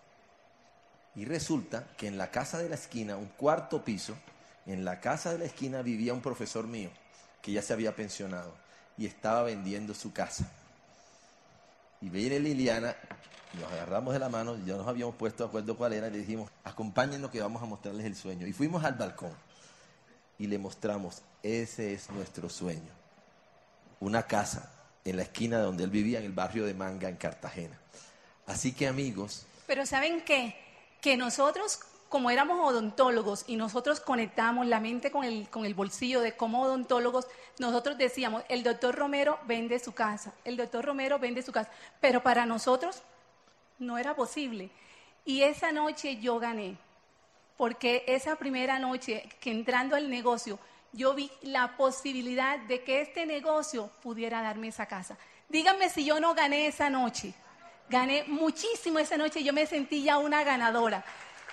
Y 1.16 1.26
resulta 1.26 1.86
que 1.98 2.08
en 2.08 2.18
la 2.18 2.32
casa 2.32 2.58
de 2.60 2.70
la 2.70 2.76
esquina, 2.76 3.18
un 3.18 3.28
cuarto 3.28 3.84
piso, 3.84 4.16
en 4.66 4.86
la 4.86 5.00
casa 5.00 5.32
de 5.32 5.40
la 5.40 5.46
esquina 5.46 5.82
vivía 5.82 6.14
un 6.14 6.22
profesor 6.22 6.66
mío 6.68 6.90
que 7.42 7.52
ya 7.52 7.62
se 7.62 7.74
había 7.74 7.96
pensionado 7.96 8.54
y 8.98 9.06
estaba 9.06 9.44
vendiendo 9.44 9.94
su 9.94 10.14
casa. 10.14 10.50
Y 12.00 12.10
viene 12.10 12.40
Liliana, 12.40 12.96
nos 13.60 13.72
agarramos 13.72 14.14
de 14.14 14.20
la 14.20 14.30
mano, 14.30 14.58
ya 14.66 14.76
nos 14.76 14.88
habíamos 14.88 15.16
puesto 15.16 15.44
de 15.44 15.50
acuerdo 15.50 15.76
cuál 15.76 15.94
era, 15.94 16.08
y 16.08 16.12
le 16.12 16.20
dijimos, 16.20 16.50
acompáñenos 16.64 17.32
que 17.32 17.42
vamos 17.42 17.62
a 17.62 17.66
mostrarles 17.66 18.06
el 18.06 18.16
sueño. 18.16 18.48
Y 18.48 18.54
fuimos 18.54 18.84
al 18.84 18.96
balcón 18.96 19.34
y 20.40 20.48
le 20.48 20.58
mostramos, 20.58 21.22
ese 21.44 21.94
es 21.94 22.10
nuestro 22.10 22.50
sueño. 22.50 23.01
Una 24.02 24.24
casa 24.24 24.70
en 25.06 25.16
la 25.16 25.24
esquina 25.24 25.60
donde 25.60 25.86
él 25.86 25.90
vivía, 25.90 26.20
en 26.20 26.26
el 26.26 26.34
barrio 26.34 26.66
de 26.66 26.74
Manga, 26.74 27.08
en 27.08 27.16
Cartagena. 27.16 27.80
Así 28.46 28.74
que 28.74 28.88
amigos, 28.88 29.46
Pero 29.66 29.86
¿saben 29.86 30.22
qué? 30.26 30.56
Que 31.00 31.16
nosotros 31.16 31.80
como 32.12 32.30
éramos 32.30 32.60
odontólogos 32.60 33.46
y 33.48 33.56
nosotros 33.56 34.02
conectamos 34.02 34.68
la 34.68 34.82
mente 34.82 35.12
con 35.12 35.24
el, 35.24 35.48
con 35.50 35.64
el 35.64 35.74
bolsillo 35.74 36.20
de 36.20 36.36
como 36.36 36.62
odontólogos, 36.62 37.26
nosotros 37.58 37.98
decíamos, 37.98 38.44
el 38.50 38.64
doctor 38.64 38.94
Romero 38.94 39.40
vende 39.48 39.80
su 39.80 39.94
casa, 39.94 40.34
el 40.44 40.58
doctor 40.58 40.84
Romero 40.84 41.20
vende 41.20 41.42
su 41.42 41.54
casa, 41.54 41.72
pero 42.02 42.22
para 42.22 42.46
nosotros 42.46 43.02
no 43.80 43.98
era 43.98 44.14
posible. 44.14 44.72
Y 45.24 45.44
esa 45.44 45.72
noche 45.72 46.18
yo 46.18 46.38
gané, 46.38 46.76
porque 47.56 48.04
esa 48.06 48.36
primera 48.36 48.78
noche 48.78 49.30
que 49.40 49.52
entrando 49.52 49.96
al 49.96 50.10
negocio, 50.10 50.60
yo 50.94 51.14
vi 51.14 51.32
la 51.42 51.78
posibilidad 51.78 52.60
de 52.60 52.84
que 52.84 53.02
este 53.02 53.26
negocio 53.26 53.90
pudiera 54.02 54.42
darme 54.42 54.68
esa 54.68 54.86
casa. 54.86 55.18
Díganme 55.50 55.90
si 55.90 56.06
yo 56.06 56.20
no 56.20 56.34
gané 56.34 56.68
esa 56.68 56.90
noche. 56.90 57.34
Gané 57.90 58.24
muchísimo 58.28 59.00
esa 59.00 59.18
noche, 59.18 59.44
yo 59.44 59.54
me 59.54 59.66
sentí 59.66 60.04
ya 60.04 60.18
una 60.18 60.44
ganadora. 60.44 61.04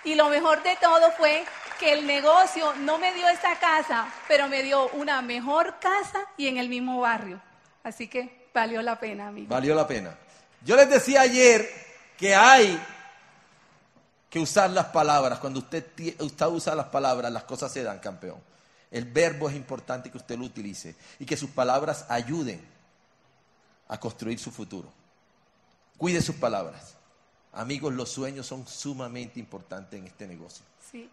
Y 0.03 0.15
lo 0.15 0.29
mejor 0.29 0.63
de 0.63 0.77
todo 0.77 1.11
fue 1.11 1.43
que 1.79 1.91
el 1.93 2.07
negocio 2.07 2.73
no 2.75 2.97
me 2.97 3.13
dio 3.13 3.27
esa 3.27 3.59
casa, 3.59 4.07
pero 4.27 4.47
me 4.47 4.63
dio 4.63 4.89
una 4.91 5.21
mejor 5.21 5.79
casa 5.79 6.19
y 6.37 6.47
en 6.47 6.57
el 6.57 6.69
mismo 6.69 7.01
barrio. 7.01 7.41
Así 7.83 8.07
que 8.07 8.47
valió 8.53 8.81
la 8.81 8.99
pena, 8.99 9.27
amigo. 9.27 9.47
Valió 9.49 9.75
la 9.75 9.85
pena. 9.85 10.15
Yo 10.63 10.75
les 10.75 10.89
decía 10.89 11.21
ayer 11.21 11.69
que 12.17 12.35
hay 12.35 12.79
que 14.29 14.39
usar 14.39 14.69
las 14.69 14.85
palabras. 14.85 15.39
Cuando 15.39 15.59
usted, 15.59 15.85
usted 16.19 16.45
usa 16.47 16.75
las 16.75 16.87
palabras, 16.87 17.31
las 17.31 17.43
cosas 17.43 17.71
se 17.71 17.83
dan, 17.83 17.99
campeón. 17.99 18.39
El 18.91 19.05
verbo 19.05 19.49
es 19.49 19.55
importante 19.55 20.09
que 20.09 20.17
usted 20.17 20.37
lo 20.37 20.45
utilice 20.45 20.95
y 21.19 21.25
que 21.25 21.37
sus 21.37 21.49
palabras 21.49 22.05
ayuden 22.09 22.59
a 23.87 23.99
construir 23.99 24.39
su 24.39 24.51
futuro. 24.51 24.91
Cuide 25.97 26.21
sus 26.21 26.35
palabras. 26.35 26.95
Amigos, 27.51 27.93
los 27.93 28.09
sueños 28.09 28.45
son 28.45 28.65
sumamente 28.67 29.39
importantes 29.39 29.99
en 29.99 30.07
este 30.07 30.27
negocio. 30.27 30.63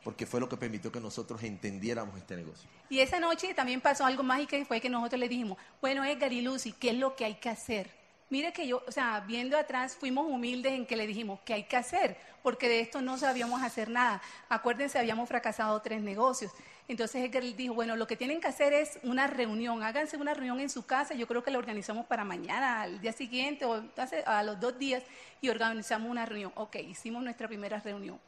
Porque 0.04 0.26
fue 0.26 0.40
lo 0.40 0.48
que 0.48 0.56
permitió 0.56 0.90
que 0.90 1.00
nosotros 1.00 1.42
entendiéramos 1.42 2.16
este 2.16 2.36
negocio. 2.36 2.68
Y 2.88 3.00
esa 3.00 3.20
noche 3.20 3.52
también 3.52 3.80
pasó 3.80 4.06
algo 4.06 4.22
mágico 4.22 4.56
y 4.56 4.64
fue 4.64 4.80
que 4.80 4.88
nosotros 4.88 5.20
le 5.20 5.28
dijimos, 5.28 5.58
bueno, 5.80 6.04
Edgar 6.04 6.32
y 6.32 6.40
Lucy, 6.40 6.72
¿qué 6.72 6.90
es 6.90 6.96
lo 6.96 7.14
que 7.14 7.24
hay 7.24 7.34
que 7.34 7.50
hacer? 7.50 7.90
Mire 8.28 8.52
que 8.52 8.66
yo, 8.66 8.82
o 8.86 8.92
sea, 8.92 9.20
viendo 9.20 9.56
atrás, 9.56 9.94
fuimos 9.94 10.26
humildes 10.28 10.72
en 10.72 10.86
que 10.86 10.96
le 10.96 11.06
dijimos, 11.06 11.40
¿qué 11.44 11.54
hay 11.54 11.64
que 11.64 11.76
hacer? 11.76 12.16
Porque 12.42 12.68
de 12.68 12.80
esto 12.80 13.00
no 13.00 13.18
sabíamos 13.18 13.62
hacer 13.62 13.88
nada. 13.88 14.20
Acuérdense, 14.48 14.98
habíamos 14.98 15.28
fracasado 15.28 15.80
tres 15.80 16.02
negocios. 16.02 16.52
Entonces 16.88 17.24
Edgar 17.24 17.42
dijo, 17.42 17.74
bueno, 17.74 17.96
lo 17.96 18.06
que 18.06 18.16
tienen 18.16 18.40
que 18.40 18.46
hacer 18.46 18.72
es 18.72 19.00
una 19.02 19.26
reunión, 19.26 19.82
háganse 19.82 20.16
una 20.16 20.34
reunión 20.34 20.60
en 20.60 20.70
su 20.70 20.86
casa, 20.86 21.14
yo 21.14 21.26
creo 21.26 21.42
que 21.42 21.50
la 21.50 21.58
organizamos 21.58 22.06
para 22.06 22.24
mañana, 22.24 22.82
al 22.82 23.00
día 23.00 23.12
siguiente 23.12 23.64
o 23.64 23.82
a 24.26 24.42
los 24.44 24.60
dos 24.60 24.78
días 24.78 25.02
y 25.40 25.48
organizamos 25.48 26.08
una 26.08 26.24
reunión. 26.26 26.52
Ok, 26.54 26.76
hicimos 26.76 27.24
nuestra 27.24 27.48
primera 27.48 27.80
reunión. 27.80 28.20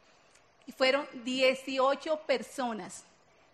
Y 0.67 0.73
fueron 0.73 1.07
18 1.23 2.19
personas. 2.27 3.05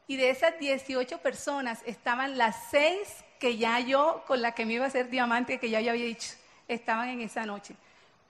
Y 0.08 0.18
de 0.18 0.32
esas 0.32 0.58
18 0.60 1.20
personas 1.20 1.82
estaban 1.86 2.38
las 2.38 2.56
seis 2.72 3.08
que 3.40 3.58
ya 3.58 3.80
yo, 3.80 4.24
con 4.26 4.42
la 4.42 4.54
que 4.54 4.66
me 4.66 4.74
iba 4.74 4.86
a 4.86 4.88
hacer 4.88 5.10
diamante, 5.10 5.60
que 5.60 5.70
ya 5.70 5.78
había 5.78 5.94
dicho, 5.94 6.34
estaban 6.68 7.10
en 7.10 7.22
esa 7.22 7.46
noche. 7.46 7.76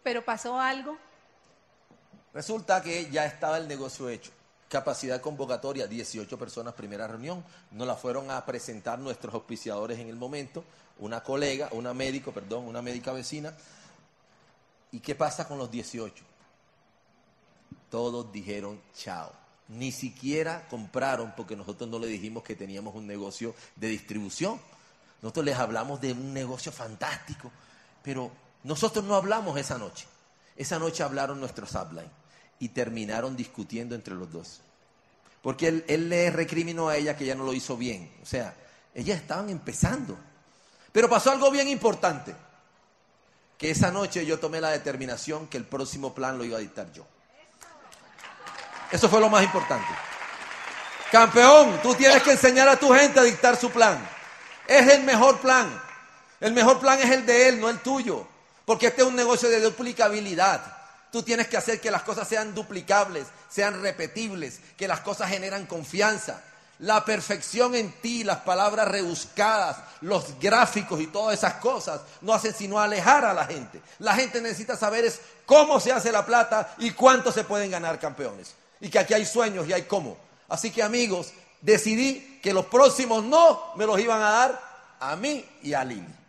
Pero 0.03 0.23
pasó 0.23 0.59
algo. 0.59 0.97
Resulta 2.33 2.81
que 2.81 3.09
ya 3.09 3.25
estaba 3.25 3.57
el 3.57 3.67
negocio 3.67 4.09
hecho 4.09 4.31
capacidad 4.75 5.21
convocatoria, 5.21 5.87
18 5.87 6.37
personas, 6.37 6.73
primera 6.73 7.07
reunión. 7.07 7.45
Nos 7.71 7.87
la 7.87 7.95
fueron 7.95 8.29
a 8.29 8.45
presentar 8.45 8.99
nuestros 8.99 9.33
auspiciadores 9.33 9.99
en 9.99 10.09
el 10.09 10.17
momento, 10.17 10.65
una 10.99 11.23
colega, 11.23 11.69
una 11.71 11.93
médico, 11.93 12.33
perdón, 12.33 12.65
una 12.65 12.81
médica 12.81 13.13
vecina. 13.13 13.55
¿Y 14.91 14.99
qué 14.99 15.15
pasa 15.15 15.47
con 15.47 15.57
los 15.57 15.71
18? 15.71 16.25
Todos 17.89 18.29
dijeron 18.33 18.81
chao. 18.97 19.31
Ni 19.69 19.93
siquiera 19.93 20.67
compraron 20.67 21.33
porque 21.37 21.55
nosotros 21.55 21.89
no 21.89 21.97
le 21.97 22.07
dijimos 22.07 22.43
que 22.43 22.57
teníamos 22.57 22.95
un 22.95 23.07
negocio 23.07 23.55
de 23.77 23.87
distribución. 23.87 24.59
Nosotros 25.21 25.45
les 25.45 25.57
hablamos 25.57 26.01
de 26.01 26.11
un 26.11 26.33
negocio 26.33 26.73
fantástico, 26.73 27.49
pero 28.03 28.29
nosotros 28.65 29.05
no 29.05 29.15
hablamos 29.15 29.57
esa 29.57 29.77
noche. 29.77 30.05
Esa 30.57 30.79
noche 30.79 31.01
hablaron 31.01 31.39
nuestros 31.39 31.73
upline 31.75 32.24
y 32.59 32.69
terminaron 32.69 33.35
discutiendo 33.35 33.95
entre 33.95 34.15
los 34.15 34.31
dos. 34.31 34.61
Porque 35.41 35.83
él, 35.87 36.09
le 36.09 36.31
recriminó 36.31 36.89
a 36.89 36.97
ella 36.97 37.15
que 37.15 37.23
ella 37.23 37.35
no 37.35 37.43
lo 37.43 37.53
hizo 37.53 37.77
bien. 37.77 38.11
O 38.23 38.25
sea, 38.25 38.55
ellas 38.93 39.19
estaban 39.19 39.49
empezando. 39.49 40.17
Pero 40.91 41.07
pasó 41.07 41.31
algo 41.31 41.51
bien 41.51 41.67
importante. 41.67 42.35
Que 43.57 43.71
esa 43.71 43.91
noche 43.91 44.25
yo 44.25 44.39
tomé 44.39 44.59
la 44.59 44.71
determinación 44.71 45.47
que 45.47 45.57
el 45.57 45.65
próximo 45.65 46.15
plan 46.15 46.37
lo 46.37 46.43
iba 46.43 46.57
a 46.57 46.61
dictar 46.61 46.91
yo. 46.93 47.05
Eso 48.91 49.07
fue 49.07 49.19
lo 49.19 49.29
más 49.29 49.43
importante. 49.43 49.87
Campeón, 51.11 51.79
tú 51.83 51.93
tienes 51.93 52.23
que 52.23 52.31
enseñar 52.31 52.67
a 52.67 52.79
tu 52.79 52.91
gente 52.91 53.19
a 53.19 53.23
dictar 53.23 53.55
su 53.55 53.69
plan. 53.69 54.03
Es 54.67 54.87
el 54.89 55.03
mejor 55.03 55.39
plan. 55.39 55.81
El 56.39 56.53
mejor 56.53 56.79
plan 56.79 56.99
es 56.99 57.11
el 57.11 57.25
de 57.25 57.49
él, 57.49 57.59
no 57.59 57.69
el 57.69 57.79
tuyo. 57.79 58.27
Porque 58.65 58.87
este 58.87 59.03
es 59.03 59.07
un 59.07 59.15
negocio 59.15 59.47
de 59.47 59.61
duplicabilidad. 59.61 60.74
Tú 61.15 61.23
tienes 61.23 61.47
que 61.47 61.55
hacer 61.55 61.79
que 61.79 61.89
las 61.89 62.01
cosas 62.01 62.27
sean 62.27 62.53
duplicables, 62.53 63.27
sean 63.47 63.81
repetibles, 63.81 64.59
que 64.75 64.85
las 64.85 64.99
cosas 64.99 65.29
generan 65.29 65.65
confianza. 65.65 66.41
La 66.79 67.05
perfección 67.05 67.73
en 67.73 67.93
ti, 68.01 68.25
las 68.25 68.39
palabras 68.39 68.89
rebuscadas, 68.89 69.77
los 70.01 70.37
gráficos 70.41 70.99
y 70.99 71.07
todas 71.07 71.37
esas 71.37 71.53
cosas 71.53 72.01
no 72.19 72.33
hacen 72.33 72.53
sino 72.53 72.81
alejar 72.81 73.23
a 73.23 73.33
la 73.33 73.45
gente. 73.45 73.81
La 73.99 74.13
gente 74.13 74.41
necesita 74.41 74.75
saber 74.75 75.05
es 75.05 75.21
cómo 75.45 75.79
se 75.79 75.93
hace 75.93 76.11
la 76.11 76.25
plata 76.25 76.75
y 76.79 76.91
cuánto 76.91 77.31
se 77.31 77.45
pueden 77.45 77.71
ganar 77.71 77.97
campeones. 77.97 78.53
Y 78.81 78.89
que 78.89 78.99
aquí 78.99 79.13
hay 79.13 79.25
sueños 79.25 79.69
y 79.69 79.71
hay 79.71 79.83
cómo. 79.83 80.17
Así 80.49 80.69
que 80.69 80.83
amigos, 80.83 81.31
decidí 81.61 82.41
que 82.43 82.53
los 82.53 82.65
próximos 82.65 83.23
no 83.23 83.73
me 83.77 83.85
los 83.85 83.97
iban 84.01 84.21
a 84.21 84.31
dar 84.31 84.61
a 84.99 85.15
mí 85.15 85.45
y 85.63 85.75
a 85.75 85.85
Lili. 85.85 86.24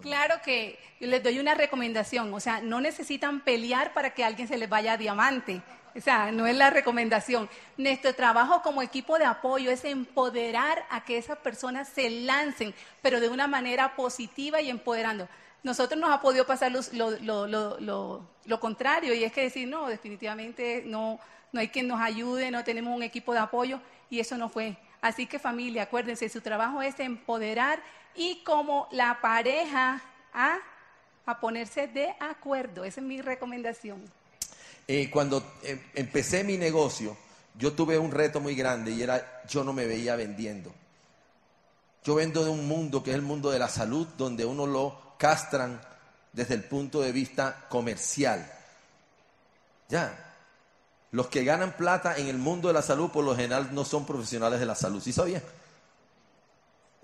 Claro 0.00 0.36
que 0.44 0.78
les 1.00 1.22
doy 1.22 1.38
una 1.38 1.54
recomendación, 1.54 2.32
o 2.32 2.40
sea, 2.40 2.60
no 2.60 2.80
necesitan 2.80 3.40
pelear 3.40 3.92
para 3.94 4.14
que 4.14 4.24
alguien 4.24 4.48
se 4.48 4.56
les 4.56 4.68
vaya 4.68 4.94
a 4.94 4.96
diamante. 4.96 5.62
O 5.96 6.00
sea, 6.00 6.30
no 6.30 6.46
es 6.46 6.54
la 6.54 6.68
recomendación. 6.68 7.48
Nuestro 7.78 8.14
trabajo 8.14 8.60
como 8.62 8.82
equipo 8.82 9.18
de 9.18 9.24
apoyo 9.24 9.70
es 9.70 9.84
empoderar 9.84 10.84
a 10.90 11.04
que 11.04 11.16
esas 11.16 11.38
personas 11.38 11.88
se 11.88 12.10
lancen, 12.10 12.74
pero 13.00 13.18
de 13.18 13.30
una 13.30 13.46
manera 13.46 13.96
positiva 13.96 14.60
y 14.60 14.68
empoderando. 14.68 15.26
Nosotros 15.62 15.98
nos 15.98 16.10
ha 16.10 16.20
podido 16.20 16.46
pasar 16.46 16.70
lo, 16.70 18.60
contrario 18.60 19.14
y 19.14 19.24
es 19.24 19.32
que 19.32 19.42
decir, 19.42 19.66
no, 19.66 19.88
definitivamente 19.88 20.82
no, 20.84 21.18
no 21.50 21.60
hay 21.60 21.68
quien 21.68 21.88
nos 21.88 22.00
ayude, 22.00 22.50
no 22.50 22.62
tenemos 22.62 22.94
un 22.94 23.02
equipo 23.02 23.32
de 23.32 23.40
apoyo 23.40 23.80
y 24.10 24.20
eso 24.20 24.36
no 24.36 24.50
fue. 24.50 24.76
Así 25.00 25.26
que 25.26 25.38
familia, 25.38 25.84
acuérdense, 25.84 26.28
su 26.28 26.40
trabajo 26.40 26.82
es 26.82 27.00
empoderar 27.00 27.82
y 28.16 28.42
como 28.44 28.88
la 28.92 29.20
pareja 29.20 30.02
a, 30.32 30.58
ponerse 31.40 31.88
de 31.88 32.14
acuerdo. 32.20 32.84
Esa 32.84 33.00
es 33.00 33.06
mi 33.06 33.20
recomendación. 33.20 34.02
Eh, 34.86 35.10
cuando 35.10 35.42
eh, 35.62 35.90
empecé 35.94 36.44
mi 36.44 36.56
negocio, 36.56 37.16
yo 37.58 37.72
tuve 37.72 37.98
un 37.98 38.12
reto 38.12 38.40
muy 38.40 38.54
grande 38.54 38.92
y 38.92 39.02
era 39.02 39.42
yo 39.48 39.64
no 39.64 39.72
me 39.72 39.86
veía 39.86 40.14
vendiendo. 40.14 40.72
Yo 42.04 42.14
vendo 42.14 42.44
de 42.44 42.50
un 42.50 42.68
mundo 42.68 43.02
que 43.02 43.10
es 43.10 43.16
el 43.16 43.22
mundo 43.22 43.50
de 43.50 43.58
la 43.58 43.68
salud, 43.68 44.06
donde 44.16 44.44
uno 44.44 44.66
lo 44.66 45.14
castran 45.18 45.80
desde 46.32 46.54
el 46.54 46.62
punto 46.62 47.00
de 47.00 47.10
vista 47.10 47.66
comercial. 47.68 48.48
Ya, 49.88 50.34
los 51.10 51.28
que 51.28 51.44
ganan 51.44 51.76
plata 51.76 52.16
en 52.16 52.28
el 52.28 52.38
mundo 52.38 52.68
de 52.68 52.74
la 52.74 52.82
salud 52.82 53.10
por 53.10 53.24
lo 53.24 53.34
general 53.34 53.70
no 53.72 53.84
son 53.84 54.04
profesionales 54.04 54.60
de 54.60 54.66
la 54.66 54.74
salud, 54.74 55.02
¿sí 55.02 55.12
sabía? 55.12 55.42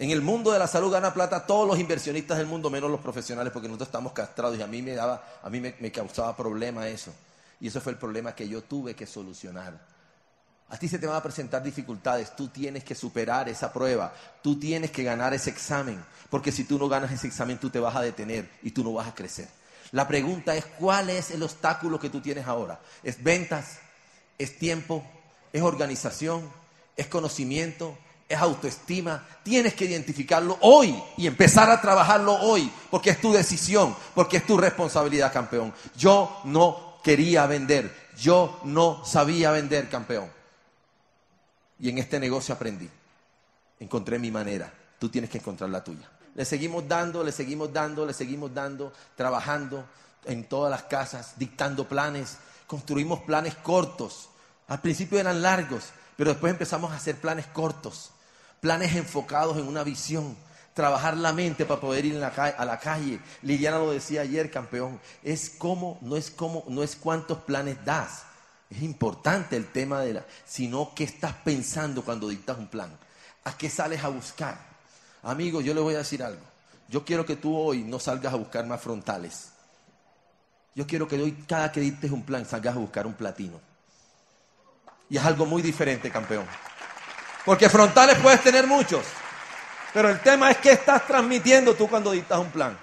En 0.03 0.11
el 0.11 0.21
mundo 0.21 0.51
de 0.51 0.59
la 0.59 0.67
salud 0.67 0.91
gana 0.91 1.15
plata 1.15 1.47
todos 1.47 1.65
los 1.65 1.79
inversionistas 1.79 2.37
del 2.37 2.49
mundo, 2.49 2.69
menos 2.69 2.91
los 2.91 2.99
profesionales, 2.99 3.53
porque 3.53 3.69
nosotros 3.69 3.87
estamos 3.87 4.13
castrados 4.13 4.59
y 4.59 4.61
a 4.61 4.67
mí 4.67 4.83
me 4.83 4.97
daba, 4.97 5.23
a 5.41 5.49
mí 5.49 5.61
me, 5.61 5.77
me 5.79 5.93
causaba 5.93 6.37
problema 6.37 6.89
eso. 6.89 7.15
Y 7.61 7.69
eso 7.69 7.81
fue 7.81 7.93
el 7.93 7.99
problema 7.99 8.35
que 8.35 8.49
yo 8.49 8.63
tuve 8.63 8.97
que 8.97 9.07
solucionar. 9.07 9.79
A 10.71 10.77
ti 10.77 10.89
se 10.89 10.99
te 10.99 11.07
van 11.07 11.15
a 11.15 11.23
presentar 11.23 11.63
dificultades, 11.63 12.35
tú 12.35 12.49
tienes 12.49 12.83
que 12.83 12.97
superar 12.97 13.49
esa 13.49 13.73
prueba, 13.73 14.13
tú 14.43 14.59
tienes 14.59 14.91
que 14.91 15.05
ganar 15.05 15.35
ese 15.35 15.51
examen, 15.51 16.05
porque 16.31 16.51
si 16.51 16.65
tú 16.65 16.81
no 16.81 16.89
ganas 16.89 17.13
ese 17.13 17.29
examen 17.29 17.59
tú 17.59 17.71
te 17.71 17.79
vas 17.79 17.95
a 17.95 18.01
detener 18.01 18.51
y 18.65 18.73
tú 18.73 18.83
no 18.83 18.93
vas 18.95 19.07
a 19.07 19.15
crecer. 19.15 19.47
La 19.93 20.09
pregunta 20.09 20.57
es, 20.57 20.65
¿cuál 20.81 21.11
es 21.11 21.31
el 21.31 21.45
obstáculo 21.45 22.01
que 22.01 22.11
tú 22.11 22.21
tienes 22.21 22.49
ahora? 22.49 22.81
¿Es 23.05 23.23
ventas? 23.23 23.79
¿Es 24.37 24.59
tiempo? 24.59 25.05
¿Es 25.53 25.63
organización? 25.63 26.51
¿Es 26.97 27.07
conocimiento? 27.07 27.97
Es 28.35 28.41
autoestima. 28.41 29.27
Tienes 29.43 29.75
que 29.75 29.85
identificarlo 29.85 30.59
hoy 30.61 30.95
y 31.17 31.27
empezar 31.27 31.71
a 31.71 31.81
trabajarlo 31.81 32.35
hoy, 32.35 32.71
porque 32.91 33.11
es 33.11 33.21
tu 33.21 33.33
decisión, 33.33 33.95
porque 34.15 34.39
es 34.39 34.47
tu 34.47 34.57
responsabilidad, 34.57 35.33
campeón. 35.33 35.73
Yo 35.97 36.41
no 36.45 36.99
quería 37.03 37.47
vender, 37.47 37.95
yo 38.19 38.61
no 38.65 39.05
sabía 39.05 39.51
vender, 39.51 39.89
campeón. 39.89 40.31
Y 41.81 41.89
en 41.89 41.99
este 41.99 42.21
negocio 42.21 42.55
aprendí. 42.55 42.89
Encontré 43.81 44.19
mi 44.19 44.31
manera. 44.31 44.73
Tú 44.99 45.09
tienes 45.09 45.29
que 45.29 45.39
encontrar 45.39 45.69
la 45.71 45.83
tuya. 45.83 46.09
Le 46.35 46.45
seguimos 46.45 46.87
dando, 46.87 47.25
le 47.25 47.33
seguimos 47.33 47.73
dando, 47.73 48.07
le 48.07 48.15
seguimos 48.15 48.55
dando, 48.55 48.93
trabajando 49.17 49.85
en 50.25 50.45
todas 50.45 50.71
las 50.71 50.85
casas, 50.85 51.35
dictando 51.37 51.89
planes. 51.89 52.39
Construimos 52.67 53.21
planes 53.21 53.55
cortos 53.57 54.31
Al 54.69 54.81
principio 54.81 55.19
eran 55.19 55.43
largos, 55.43 55.91
pero 56.17 56.31
después 56.31 56.53
empezamos 56.53 56.93
a 56.93 56.97
hacer 56.97 57.17
planes 57.17 57.47
cortos, 57.49 58.11
planes 58.63 58.95
enfocados 58.95 59.59
en 59.59 59.67
una 59.67 59.83
visión, 59.83 60.37
trabajar 60.73 61.17
la 61.17 61.33
mente 61.33 61.67
para 61.67 61.81
poder 61.81 62.05
ir 62.05 62.23
a 62.23 62.65
la 62.65 62.79
calle. 62.79 63.19
Liliana 63.43 63.79
lo 63.79 63.91
decía 63.91 64.21
ayer, 64.21 64.53
campeón, 64.53 65.01
es 65.25 65.51
como, 65.51 65.99
no 66.01 66.17
es 66.17 66.31
como, 66.31 66.63
no 66.69 66.85
es 66.85 66.95
cuántos 66.95 67.39
planes 67.39 67.85
das. 67.85 68.23
Es 68.71 68.81
importante 68.83 69.57
el 69.57 69.67
tema 69.67 70.01
de 70.03 70.15
la, 70.15 70.25
sino 70.47 70.95
qué 70.95 71.03
estás 71.03 71.35
pensando 71.45 72.05
cuando 72.05 72.29
dictas 72.29 72.57
un 72.57 72.69
plan. 72.69 72.97
¿A 73.43 73.57
qué 73.59 73.69
sales 73.69 74.05
a 74.05 74.09
buscar? 74.09 74.57
Amigos, 75.25 75.65
yo 75.65 75.75
le 75.75 75.81
voy 75.81 75.97
a 75.97 75.99
decir 75.99 76.23
algo. 76.23 76.43
Yo 76.89 77.05
quiero 77.05 77.27
que 77.27 77.35
tú 77.35 77.57
hoy 77.57 77.83
no 77.83 77.99
salgas 77.99 78.33
a 78.33 78.37
buscar 78.37 78.65
más 78.65 78.81
frontales. 78.81 79.49
Yo 80.77 80.87
quiero 80.87 81.09
que 81.09 81.21
hoy, 81.21 81.33
cada 81.49 81.73
que 81.73 81.81
dictes 81.81 82.13
un 82.13 82.23
plan, 82.23 82.47
salgas 82.47 82.77
a 82.77 82.79
buscar 82.79 83.09
un 83.09 83.15
platino. 83.15 83.61
Y 85.11 85.17
es 85.17 85.25
algo 85.25 85.47
muy 85.47 85.63
diferente, 85.63 86.13
campeón. 86.13 86.47
Porque 87.45 87.69
frontales 87.69 88.19
puedes 88.19 88.43
tener 88.43 88.67
muchos. 88.67 89.05
Pero 89.93 90.09
el 90.09 90.21
tema 90.21 90.51
es 90.51 90.59
qué 90.59 90.73
estás 90.73 91.07
transmitiendo 91.07 91.75
tú 91.75 91.89
cuando 91.89 92.13
dictas 92.13 92.39
un 92.39 92.51
plan. 92.51 92.79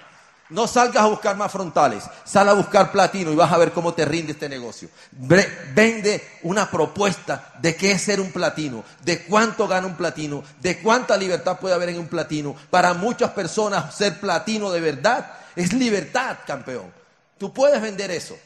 No 0.50 0.66
salgas 0.66 1.04
a 1.04 1.06
buscar 1.06 1.36
más 1.36 1.52
frontales, 1.52 2.04
sal 2.24 2.48
a 2.48 2.54
buscar 2.54 2.90
platino 2.90 3.30
y 3.30 3.36
vas 3.36 3.52
a 3.52 3.58
ver 3.58 3.70
cómo 3.70 3.94
te 3.94 4.04
rinde 4.04 4.32
este 4.32 4.48
negocio. 4.48 4.88
Vende 5.12 6.38
una 6.42 6.68
propuesta 6.68 7.52
de 7.60 7.76
qué 7.76 7.92
es 7.92 8.02
ser 8.02 8.20
un 8.20 8.32
platino, 8.32 8.84
de 9.04 9.22
cuánto 9.22 9.68
gana 9.68 9.86
un 9.86 9.94
platino, 9.94 10.42
de 10.60 10.80
cuánta 10.80 11.16
libertad 11.16 11.58
puede 11.60 11.76
haber 11.76 11.90
en 11.90 12.00
un 12.00 12.08
platino. 12.08 12.56
Para 12.68 12.94
muchas 12.94 13.30
personas 13.30 13.94
ser 13.94 14.18
platino 14.18 14.72
de 14.72 14.80
verdad 14.80 15.34
es 15.54 15.72
libertad, 15.72 16.38
campeón. 16.44 16.92
Tú 17.38 17.52
puedes 17.52 17.80
vender 17.80 18.10
eso. 18.10 18.36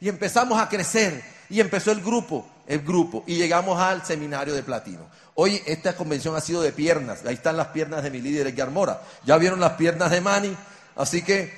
Y 0.00 0.08
empezamos 0.08 0.60
a 0.60 0.68
crecer 0.68 1.22
y 1.48 1.60
empezó 1.60 1.92
el 1.92 2.00
grupo, 2.00 2.44
el 2.66 2.80
grupo, 2.80 3.24
y 3.26 3.36
llegamos 3.36 3.80
al 3.80 4.04
seminario 4.04 4.54
de 4.54 4.62
platino. 4.62 5.06
Hoy 5.34 5.62
esta 5.66 5.96
convención 5.96 6.36
ha 6.36 6.40
sido 6.40 6.62
de 6.62 6.72
piernas, 6.72 7.24
ahí 7.24 7.34
están 7.34 7.56
las 7.56 7.68
piernas 7.68 8.02
de 8.02 8.10
mi 8.10 8.20
líder 8.20 8.46
Edgar 8.46 8.70
Mora. 8.70 9.02
Ya 9.24 9.38
vieron 9.38 9.60
las 9.60 9.72
piernas 9.72 10.10
de 10.10 10.20
Manny, 10.20 10.56
Así 10.96 11.22
que, 11.22 11.52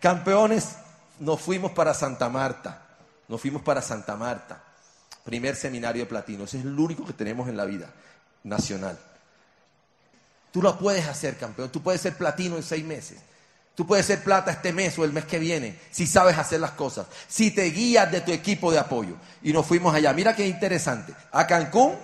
campeones, 0.00 0.76
nos 1.18 1.40
fuimos 1.40 1.72
para 1.72 1.94
Santa 1.94 2.28
Marta. 2.28 2.82
Nos 3.28 3.40
fuimos 3.40 3.62
para 3.62 3.82
Santa 3.82 4.16
Marta. 4.16 4.62
Primer 5.24 5.56
seminario 5.56 6.02
de 6.02 6.08
platino. 6.08 6.44
Ese 6.44 6.58
es 6.58 6.64
el 6.64 6.78
único 6.78 7.04
que 7.04 7.12
tenemos 7.12 7.48
en 7.48 7.56
la 7.56 7.64
vida 7.64 7.90
nacional. 8.44 8.98
Tú 10.52 10.62
lo 10.62 10.78
puedes 10.78 11.06
hacer, 11.06 11.36
campeón. 11.36 11.70
Tú 11.70 11.82
puedes 11.82 12.00
ser 12.00 12.16
platino 12.16 12.56
en 12.56 12.62
seis 12.62 12.84
meses. 12.84 13.18
Tú 13.76 13.86
puedes 13.86 14.06
ser 14.06 14.24
plata 14.24 14.50
este 14.50 14.72
mes 14.72 14.98
o 14.98 15.04
el 15.04 15.12
mes 15.12 15.26
que 15.26 15.38
viene, 15.38 15.78
si 15.90 16.06
sabes 16.06 16.38
hacer 16.38 16.60
las 16.60 16.70
cosas, 16.70 17.06
si 17.28 17.50
te 17.50 17.64
guías 17.64 18.10
de 18.10 18.22
tu 18.22 18.32
equipo 18.32 18.72
de 18.72 18.78
apoyo. 18.78 19.16
Y 19.42 19.52
nos 19.52 19.66
fuimos 19.66 19.94
allá. 19.94 20.14
Mira 20.14 20.34
qué 20.34 20.46
interesante. 20.46 21.12
A 21.30 21.46
Cancún, 21.46 21.94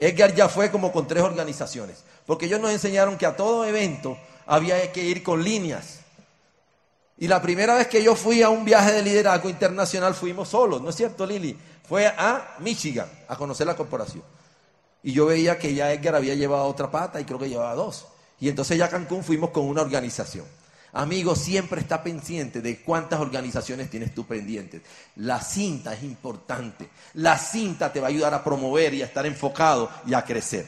Edgar 0.00 0.34
ya 0.34 0.48
fue 0.48 0.70
como 0.70 0.90
con 0.90 1.06
tres 1.06 1.22
organizaciones, 1.22 1.98
porque 2.24 2.46
ellos 2.46 2.60
nos 2.60 2.70
enseñaron 2.70 3.18
que 3.18 3.26
a 3.26 3.36
todo 3.36 3.66
evento 3.66 4.16
había 4.46 4.90
que 4.90 5.04
ir 5.04 5.22
con 5.22 5.44
líneas. 5.44 5.98
Y 7.18 7.28
la 7.28 7.42
primera 7.42 7.74
vez 7.74 7.88
que 7.88 8.02
yo 8.02 8.16
fui 8.16 8.40
a 8.40 8.48
un 8.48 8.64
viaje 8.64 8.92
de 8.92 9.02
liderazgo 9.02 9.50
internacional 9.50 10.14
fuimos 10.14 10.48
solos, 10.48 10.80
¿no 10.80 10.88
es 10.88 10.96
cierto, 10.96 11.26
Lili? 11.26 11.58
Fue 11.86 12.06
a 12.06 12.56
Michigan 12.60 13.08
a 13.28 13.36
conocer 13.36 13.66
la 13.66 13.76
corporación. 13.76 14.22
Y 15.02 15.12
yo 15.12 15.26
veía 15.26 15.58
que 15.58 15.74
ya 15.74 15.92
Edgar 15.92 16.14
había 16.14 16.34
llevado 16.34 16.64
otra 16.64 16.90
pata 16.90 17.20
y 17.20 17.24
creo 17.24 17.38
que 17.38 17.50
llevaba 17.50 17.74
dos. 17.74 18.06
Y 18.40 18.48
entonces 18.48 18.78
ya 18.78 18.86
a 18.86 18.88
Cancún 18.88 19.22
fuimos 19.22 19.50
con 19.50 19.66
una 19.66 19.82
organización. 19.82 20.46
Amigo, 20.92 21.36
siempre 21.36 21.80
está 21.80 22.02
pendiente 22.02 22.62
de 22.62 22.82
cuántas 22.82 23.20
organizaciones 23.20 23.90
tienes 23.90 24.14
tú 24.14 24.26
pendientes. 24.26 24.82
La 25.16 25.40
cinta 25.40 25.92
es 25.94 26.02
importante. 26.02 26.88
La 27.14 27.36
cinta 27.38 27.92
te 27.92 28.00
va 28.00 28.06
a 28.06 28.10
ayudar 28.10 28.32
a 28.32 28.42
promover 28.42 28.94
y 28.94 29.02
a 29.02 29.06
estar 29.06 29.26
enfocado 29.26 29.90
y 30.06 30.14
a 30.14 30.24
crecer. 30.24 30.66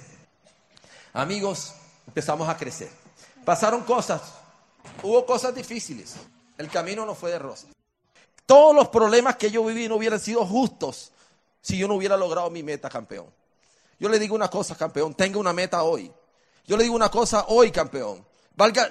Amigos, 1.14 1.74
empezamos 2.06 2.48
a 2.48 2.56
crecer. 2.56 2.90
Pasaron 3.44 3.82
cosas, 3.82 4.20
hubo 5.02 5.24
cosas 5.24 5.54
difíciles. 5.54 6.16
El 6.58 6.68
camino 6.68 7.06
no 7.06 7.14
fue 7.14 7.30
de 7.30 7.38
rosas. 7.38 7.70
Todos 8.44 8.74
los 8.74 8.88
problemas 8.88 9.36
que 9.36 9.50
yo 9.50 9.64
viví 9.64 9.88
no 9.88 9.96
hubieran 9.96 10.20
sido 10.20 10.44
justos 10.44 11.12
si 11.62 11.78
yo 11.78 11.88
no 11.88 11.94
hubiera 11.94 12.16
logrado 12.16 12.50
mi 12.50 12.62
meta, 12.62 12.88
campeón. 12.88 13.26
Yo 13.98 14.08
le 14.08 14.18
digo 14.18 14.34
una 14.34 14.48
cosa, 14.48 14.76
campeón, 14.76 15.14
tenga 15.14 15.38
una 15.38 15.52
meta 15.52 15.82
hoy. 15.82 16.12
Yo 16.66 16.76
le 16.76 16.84
digo 16.84 16.94
una 16.94 17.10
cosa 17.10 17.46
hoy, 17.48 17.70
campeón. 17.70 18.24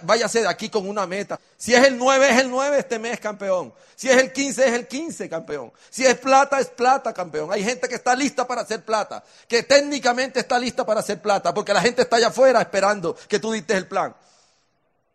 Váyase 0.01 0.41
de 0.41 0.47
aquí 0.47 0.69
con 0.69 0.88
una 0.88 1.05
meta. 1.05 1.39
Si 1.58 1.73
es 1.73 1.86
el 1.86 1.97
9, 1.97 2.29
es 2.29 2.38
el 2.39 2.49
9 2.49 2.79
este 2.79 2.97
mes, 2.97 3.19
campeón. 3.19 3.73
Si 3.95 4.10
es 4.10 4.17
el 4.17 4.32
15, 4.32 4.67
es 4.67 4.73
el 4.73 4.88
15, 4.88 5.29
campeón. 5.29 5.71
Si 5.89 6.05
es 6.05 6.17
plata, 6.17 6.60
es 6.60 6.67
plata, 6.67 7.13
campeón. 7.13 7.51
Hay 7.51 7.63
gente 7.63 7.88
que 7.88 7.95
está 7.95 8.15
lista 8.15 8.47
para 8.47 8.62
hacer 8.62 8.84
plata, 8.84 9.23
que 9.47 9.63
técnicamente 9.63 10.39
está 10.39 10.58
lista 10.58 10.86
para 10.86 11.01
hacer 11.01 11.21
plata, 11.21 11.53
porque 11.53 11.73
la 11.73 11.82
gente 11.82 12.01
está 12.01 12.15
allá 12.15 12.27
afuera 12.27 12.62
esperando 12.62 13.15
que 13.27 13.39
tú 13.39 13.51
diste 13.51 13.75
el 13.75 13.88
plan. 13.88 14.15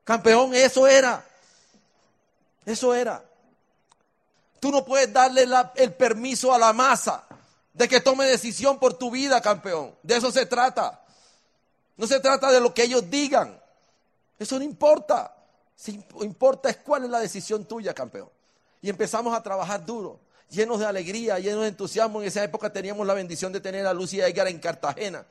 Campeón, 0.04 0.54
eso 0.54 0.86
era. 0.86 1.24
Eso 2.64 2.94
era. 2.94 3.22
Tú 4.60 4.70
no 4.70 4.84
puedes 4.84 5.12
darle 5.12 5.46
el 5.76 5.92
permiso 5.94 6.54
a 6.54 6.58
la 6.58 6.72
masa 6.72 7.24
de 7.74 7.88
que 7.88 8.00
tome 8.00 8.24
decisión 8.24 8.78
por 8.78 8.94
tu 8.94 9.10
vida, 9.10 9.40
campeón. 9.40 9.94
De 10.02 10.16
eso 10.16 10.30
se 10.30 10.46
trata. 10.46 11.02
No 11.96 12.06
se 12.06 12.20
trata 12.20 12.50
de 12.50 12.60
lo 12.60 12.72
que 12.72 12.84
ellos 12.84 13.10
digan. 13.10 13.60
Eso 14.38 14.58
no 14.58 14.64
importa. 14.64 15.36
Lo 16.16 16.24
importa 16.24 16.70
es 16.70 16.78
cuál 16.78 17.04
es 17.04 17.10
la 17.10 17.20
decisión 17.20 17.64
tuya, 17.64 17.94
campeón. 17.94 18.28
Y 18.80 18.90
empezamos 18.90 19.36
a 19.36 19.42
trabajar 19.42 19.84
duro, 19.84 20.20
llenos 20.50 20.78
de 20.78 20.86
alegría, 20.86 21.38
llenos 21.38 21.62
de 21.62 21.68
entusiasmo. 21.68 22.20
En 22.20 22.28
esa 22.28 22.44
época 22.44 22.72
teníamos 22.72 23.06
la 23.06 23.14
bendición 23.14 23.52
de 23.52 23.60
tener 23.60 23.86
a 23.86 23.94
Lucia 23.94 24.26
Edgar 24.28 24.48
en 24.48 24.58
Cartagena. 24.58 25.24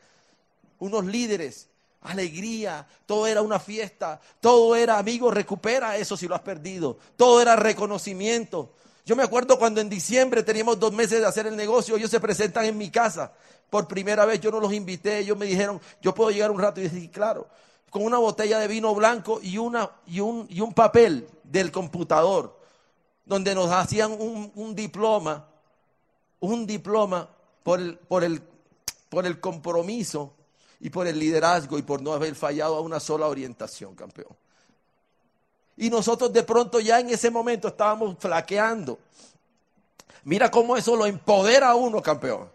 Unos 0.80 1.06
líderes 1.06 1.70
alegría, 2.04 2.86
todo 3.06 3.28
era 3.28 3.42
una 3.42 3.60
fiesta, 3.60 4.20
todo 4.42 4.76
era, 4.76 4.98
amigo, 4.98 5.32
recupera 5.32 5.98
eso 5.98 6.18
si 6.18 6.28
lo 6.28 6.36
has 6.36 6.42
perdido, 6.42 6.98
todo 7.16 7.42
era 7.42 7.56
reconocimiento. 7.56 8.74
Yo 9.06 9.16
me 9.16 9.24
acuerdo 9.24 9.58
cuando 9.58 9.82
en 9.82 9.90
diciembre 9.90 10.44
teníamos 10.44 10.80
dos 10.80 10.94
meses 10.94 11.20
de 11.20 11.26
hacer 11.26 11.48
el 11.48 11.56
negocio, 11.56 11.98
ellos 11.98 12.12
se 12.12 12.20
presentan 12.20 12.66
en 12.66 12.78
mi 12.78 12.90
casa. 12.90 13.34
Por 13.70 13.88
primera 13.88 14.26
vez 14.26 14.40
yo 14.40 14.52
no 14.52 14.60
los 14.60 14.74
invité, 14.74 15.20
ellos 15.20 15.38
me 15.38 15.46
dijeron, 15.46 15.82
yo 16.02 16.14
puedo 16.14 16.32
llegar 16.32 16.52
un 16.52 16.60
rato 16.60 16.80
y 16.80 16.84
decir, 16.84 17.10
claro, 17.10 17.48
con 17.94 18.04
una 18.04 18.18
botella 18.18 18.58
de 18.58 18.68
vino 18.68 18.96
blanco 18.96 19.40
y, 19.44 19.60
una, 19.60 19.88
y, 20.08 20.20
un, 20.20 20.48
y 20.50 20.62
un 20.62 20.74
papel 20.74 21.30
del 21.44 21.72
computador, 21.72 22.60
donde 23.24 23.54
nos 23.54 23.70
hacían 23.72 24.14
un, 24.14 24.52
un 24.56 24.74
diploma, 24.74 25.46
un 26.40 26.66
diploma 26.66 27.30
por 27.62 27.80
el, 27.80 27.96
por 28.00 28.24
el, 28.24 28.42
por 29.10 29.28
el 29.28 29.40
compromiso 29.40 30.34
y 30.80 30.90
por 30.90 31.06
el 31.06 31.20
liderazgo 31.20 31.78
y 31.78 31.84
por 31.84 32.02
no 32.02 32.14
haber 32.14 32.34
fallado 32.34 32.78
a 32.78 32.82
una 32.82 33.00
sola 33.00 33.28
orientación, 33.28 33.94
campeón. 33.94 34.36
Y 35.78 35.92
nosotros 35.92 36.34
de 36.34 36.42
pronto 36.42 36.80
ya 36.80 37.00
en 37.00 37.12
ese 37.12 37.30
momento 37.30 37.68
estábamos 37.68 38.16
flaqueando. 38.18 38.98
Mira 40.24 40.50
cómo 40.50 40.76
eso 40.76 40.96
lo 40.96 41.06
empodera 41.06 41.70
a 41.70 41.76
uno, 41.76 42.02
campeón. 42.02 42.50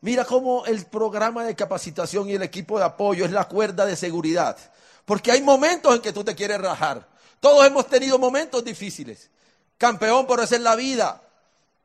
Mira 0.00 0.24
cómo 0.24 0.64
el 0.66 0.86
programa 0.86 1.44
de 1.44 1.56
capacitación 1.56 2.28
y 2.28 2.34
el 2.34 2.42
equipo 2.42 2.78
de 2.78 2.84
apoyo 2.84 3.24
es 3.24 3.32
la 3.32 3.48
cuerda 3.48 3.84
de 3.84 3.96
seguridad. 3.96 4.56
Porque 5.04 5.32
hay 5.32 5.42
momentos 5.42 5.94
en 5.94 6.02
que 6.02 6.12
tú 6.12 6.22
te 6.22 6.34
quieres 6.34 6.60
rajar. 6.60 7.06
Todos 7.40 7.66
hemos 7.66 7.86
tenido 7.86 8.18
momentos 8.18 8.64
difíciles. 8.64 9.30
Campeón, 9.76 10.26
por 10.26 10.40
hacer 10.40 10.60
la 10.60 10.76
vida. 10.76 11.22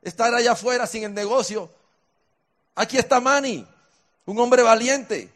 Estar 0.02 0.34
allá 0.34 0.52
afuera 0.52 0.86
sin 0.86 1.04
el 1.06 1.14
negocio. 1.14 1.70
Aquí 2.76 2.98
está 2.98 3.20
Manny. 3.20 3.66
Un 4.26 4.40
hombre 4.40 4.62
valiente 4.62 5.32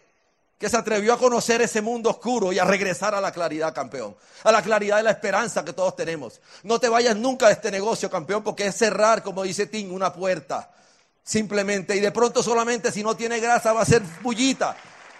que 0.58 0.70
se 0.70 0.78
atrevió 0.78 1.13
a 1.13 1.20
conocer 1.20 1.62
ese 1.62 1.82
mundo 1.82 2.10
oscuro 2.10 2.52
y 2.52 2.60
a 2.60 2.66
regresar 2.66 3.13
a 3.13 3.22
la 3.22 3.32
claridad, 3.32 3.74
campeón. 3.74 4.16
A 4.44 4.52
la 4.52 4.62
claridad 4.62 4.98
de 4.98 5.04
la 5.04 5.12
esperanza 5.12 5.63
que 5.63 5.74
todos 5.74 5.96
tenemos. 5.96 6.42
No 6.63 6.80
te 6.80 6.90
vayas 6.90 7.16
nunca 7.16 7.48
de 7.48 7.54
este 7.54 7.70
negocio, 7.70 8.10
campeón, 8.10 8.44
porque 8.44 8.68
es 8.68 8.76
cerrar, 8.76 9.22
como 9.22 9.44
dice 9.44 9.68
Tim, 9.68 9.94
una 9.94 10.12
puerta. 10.12 10.72
Simplemente. 11.28 11.94
Y 11.94 12.00
de 12.00 12.12
pronto 12.13 12.42
solamente 12.42 12.90
si 12.90 13.04
no 13.04 13.16
tiene 13.18 13.42
grasa 13.42 13.74
va 13.74 13.82
a 13.82 13.86
ser 13.86 14.02
bullita. 14.22 14.78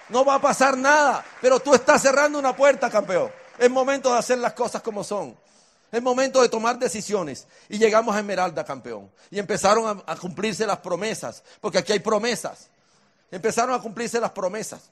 No 0.08 0.24
va 0.24 0.36
a 0.36 0.41
pasar 0.41 0.78
nada. 0.78 1.24
Pero 1.41 1.60
tú 1.60 1.76
estás 1.76 2.02
cerrando 2.02 2.39
una 2.39 2.56
puerta, 2.56 2.89
campeón. 2.89 3.30
Es 3.60 3.70
momento 3.70 4.13
de 4.13 4.17
hacer 4.17 4.38
las 4.38 4.54
cosas 4.54 4.82
como 4.82 5.04
son. 5.04 5.38
Es 5.91 6.02
momento 6.02 6.41
de 6.41 6.48
tomar 6.48 6.80
decisiones. 6.80 7.46
Y 7.67 7.78
llegamos 7.78 8.15
a 8.15 8.20
Esmeralda, 8.20 8.63
campeón. 8.63 9.12
Y 9.30 9.38
empezaron 9.38 10.02
a, 10.08 10.15
cumplirse 10.15 10.65
las 10.65 10.78
promesas. 10.78 11.43
Porque 11.60 11.80
aquí 11.80 11.91
hay 11.91 12.00
promesas 12.00 12.70
empezaron 13.30 13.76
a 13.76 13.82
cumplirse 13.82 14.22
las 14.22 14.32
promesas. 14.32 14.89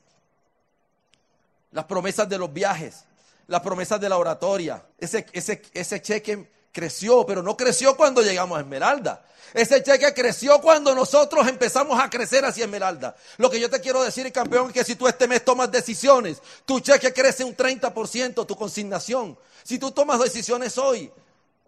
Las 1.72 1.86
promesas 1.86 2.28
de 2.28 2.38
los 2.38 2.52
viajes, 2.52 3.06
las 3.48 3.62
promesas 3.62 4.02
de 4.02 4.10
la 4.10 4.18
oratoria. 4.18 4.86
Ese, 4.98 5.26
ese, 5.32 5.62
ese 5.74 6.02
cheque 6.02 6.52
creció, 6.76 7.26
pero 7.26 7.42
no 7.42 7.56
creció 7.56 7.96
cuando 7.96 8.22
llegamos 8.22 8.58
a 8.58 8.62
Esmeralda. 8.62 9.26
Ese 9.54 9.82
cheque 9.82 10.14
creció 10.14 10.60
cuando 10.60 10.94
nosotros 10.94 11.48
empezamos 11.48 11.98
a 11.98 12.10
crecer 12.10 12.44
hacia 12.44 12.66
Esmeralda. 12.66 13.16
Lo 13.38 13.50
que 13.50 13.60
yo 13.60 13.70
te 13.70 13.80
quiero 13.80 14.04
decir, 14.04 14.30
campeón, 14.34 14.68
es 14.68 14.74
que 14.74 14.84
si 14.84 14.96
tú 14.96 15.08
este 15.08 15.28
mes 15.28 15.46
tomas 15.46 15.72
decisiones, 15.72 16.42
tu 16.66 16.82
cheque 16.82 17.14
crece 17.14 17.46
un 17.46 17.56
30%, 17.56 18.46
tu 18.46 18.56
consignación. 18.56 19.40
Si 19.64 19.80
tú 19.80 19.92
tomas 19.92 20.20
decisiones 20.20 20.78
hoy, 20.78 21.10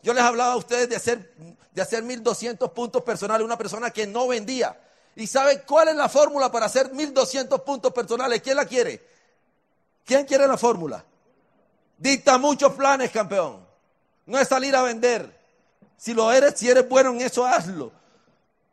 yo 0.04 0.14
les 0.14 0.24
hablaba 0.24 0.52
a 0.52 0.58
ustedes 0.58 0.90
de 0.90 0.98
hacer, 0.98 1.34
de 1.72 1.82
hacer 1.82 2.04
1.200 2.04 2.74
puntos 2.74 3.02
personales, 3.04 3.46
una 3.46 3.58
persona 3.58 3.90
que 3.92 4.06
no 4.06 4.28
vendía 4.28 4.78
¿Y 5.18 5.26
sabe 5.26 5.64
cuál 5.64 5.88
es 5.88 5.96
la 5.96 6.10
fórmula 6.10 6.52
para 6.52 6.68
hacer 6.68 6.94
1200 6.94 7.62
puntos 7.62 7.92
personales? 7.92 8.40
¿Quién 8.40 8.56
la 8.56 8.66
quiere? 8.66 9.04
¿Quién 10.06 10.26
quiere 10.26 10.48
la 10.48 10.58
fórmula? 10.60 11.04
Dicta 11.98 12.38
muchos 12.38 12.74
planes, 12.74 13.10
campeón. 13.10 13.67
No 14.28 14.38
es 14.38 14.48
salir 14.48 14.76
a 14.76 14.84
vender. 14.84 15.36
Si 15.98 16.14
lo 16.14 16.32
eres, 16.32 16.54
si 16.60 16.70
eres 16.70 16.88
bueno 16.88 17.10
en 17.10 17.22
eso, 17.22 17.46
hazlo. 17.46 17.92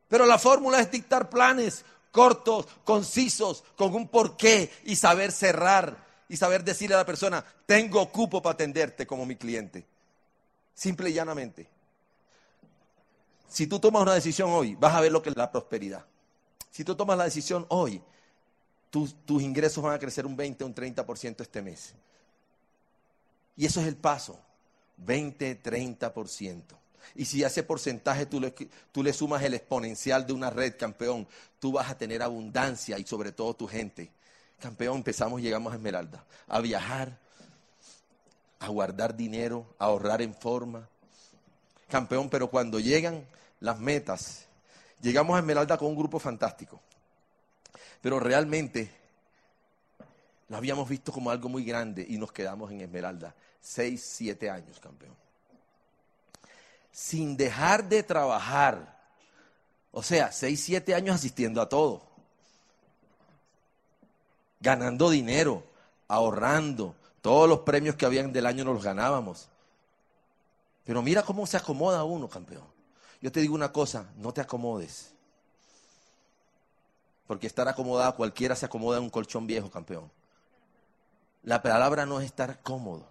Pero 0.09 0.27
la 0.27 0.39
fórmula 0.39 0.81
es 0.81 0.91
dictar 0.91 1.31
planes 1.31 1.85
cortos, 2.15 2.69
concisos, 2.85 3.65
con 3.75 3.93
un 3.93 4.07
porqué 4.07 4.71
y 4.85 4.95
saber 4.95 5.33
cerrar 5.33 5.97
y 6.29 6.37
saber 6.37 6.63
decirle 6.63 6.95
a 6.95 6.99
la 6.99 7.05
persona, 7.05 7.45
tengo 7.67 8.09
cupo 8.13 8.41
para 8.41 8.55
atenderte 8.55 9.05
como 9.05 9.27
mi 9.27 9.35
cliente. 9.35 9.85
Simple 10.75 11.11
y 11.11 11.13
llanamente. 11.13 11.69
Si 13.49 13.67
tú 13.67 13.81
tomas 13.81 14.03
una 14.03 14.15
decisión 14.15 14.51
hoy, 14.53 14.77
vas 14.77 14.95
a 14.95 15.01
ver 15.01 15.11
lo 15.11 15.23
que 15.23 15.31
es 15.31 15.37
la 15.37 15.51
prosperidad. 15.51 16.05
Si 16.71 16.85
tú 16.85 16.95
tomas 16.95 17.19
la 17.19 17.25
decisión 17.25 17.67
hoy, 17.69 18.01
tus, 18.91 19.17
tus 19.27 19.43
ingresos 19.43 19.83
van 19.83 19.95
a 19.95 19.99
crecer 19.99 20.25
un 20.25 20.37
20, 20.37 20.63
un 20.63 20.75
30% 20.75 21.41
este 21.41 21.63
mes. 21.63 21.95
Y 23.57 23.67
eso 23.67 23.81
es 23.81 23.89
el 23.89 23.97
paso, 23.97 24.39
20, 24.99 25.63
30%. 25.63 26.63
Y 27.15 27.25
si 27.27 27.45
a 27.45 27.49
ese 27.49 27.63
porcentaje 27.63 28.27
tú 28.27 28.41
le, 28.41 28.51
tú 28.93 29.03
le 29.03 29.13
sumas 29.13 29.43
el 29.43 29.55
exponencial 29.55 30.27
de 30.27 30.33
una 30.33 30.51
red, 30.51 30.77
campeón, 30.77 31.29
tú 31.61 31.73
vas 31.73 31.91
a 31.91 31.99
tener 31.99 32.23
abundancia 32.23 32.99
y 32.99 33.05
sobre 33.05 33.33
todo 33.33 33.55
tu 33.55 33.67
gente. 33.67 34.11
Campeón, 34.61 34.99
empezamos, 34.99 35.41
llegamos 35.43 35.73
a 35.73 35.77
Esmeralda, 35.77 36.25
a 36.49 36.61
viajar, 36.61 37.19
a 38.59 38.69
guardar 38.69 39.17
dinero, 39.17 39.67
a 39.79 39.87
ahorrar 39.87 40.23
en 40.23 40.35
forma. 40.35 40.89
Campeón, 41.89 42.31
pero 42.31 42.49
cuando 42.49 42.81
llegan 42.81 43.27
las 43.61 43.79
metas, 43.79 44.47
llegamos 45.03 45.37
a 45.37 45.41
Esmeralda 45.41 45.77
con 45.77 45.89
un 45.89 45.97
grupo 45.97 46.19
fantástico. 46.19 46.81
Pero 48.01 48.19
realmente 48.21 48.91
lo 50.55 50.59
habíamos 50.59 50.89
visto 50.89 51.13
como 51.13 51.31
algo 51.31 51.49
muy 51.49 51.65
grande 51.65 52.07
y 52.09 52.17
nos 52.17 52.33
quedamos 52.33 52.71
en 52.71 52.81
Esmeralda. 52.81 53.35
Seis, 53.61 54.03
siete 54.05 54.49
años, 54.49 54.79
campeón 54.81 55.15
sin 56.95 57.37
dejar 57.37 57.89
de 57.89 58.05
trabajar. 58.05 58.97
O 59.91 60.03
sea, 60.03 60.31
seis, 60.31 60.63
siete 60.63 60.95
años 60.95 61.17
asistiendo 61.17 61.61
a 61.61 61.69
todo. 61.69 62.03
Ganando 64.61 65.11
dinero, 65.11 65.65
ahorrando. 66.07 66.95
Todos 67.21 67.49
los 67.49 67.61
premios 67.61 67.97
que 67.97 68.07
habían 68.07 68.33
del 68.33 68.47
año 68.47 68.65
nos 68.65 68.75
los 68.75 68.85
ganábamos. 68.85 69.49
Pero 70.85 71.03
mira 71.03 71.23
cómo 71.23 71.47
se 71.47 71.57
acomoda 71.57 72.05
uno, 72.05 72.29
campeón. 72.29 72.65
Yo 73.21 73.33
te 73.33 73.41
digo 73.41 73.55
una 73.55 73.73
cosa, 73.73 74.07
no 74.17 74.33
te 74.33 74.41
acomodes. 74.41 75.11
Porque 77.27 77.49
estar 77.49 77.67
acomodado, 77.67 78.15
cualquiera 78.15 78.55
se 78.55 78.67
acomoda 78.67 78.99
en 78.99 79.05
un 79.05 79.11
colchón 79.11 79.49
viejo, 79.49 79.69
campeón. 79.69 80.11
La 81.45 81.63
palabra 81.63 82.07
no 82.07 82.21
es 82.21 82.27
estar 82.27 82.61
cómodo. 82.63 83.07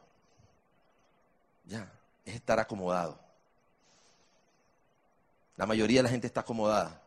Ya, 1.65 1.91
es 2.25 2.35
estar 2.35 2.59
acomodado. 2.59 3.17
La 5.55 5.65
mayoría 5.65 5.99
de 5.99 6.03
la 6.03 6.09
gente 6.09 6.27
está 6.27 6.41
acomodada, 6.41 6.99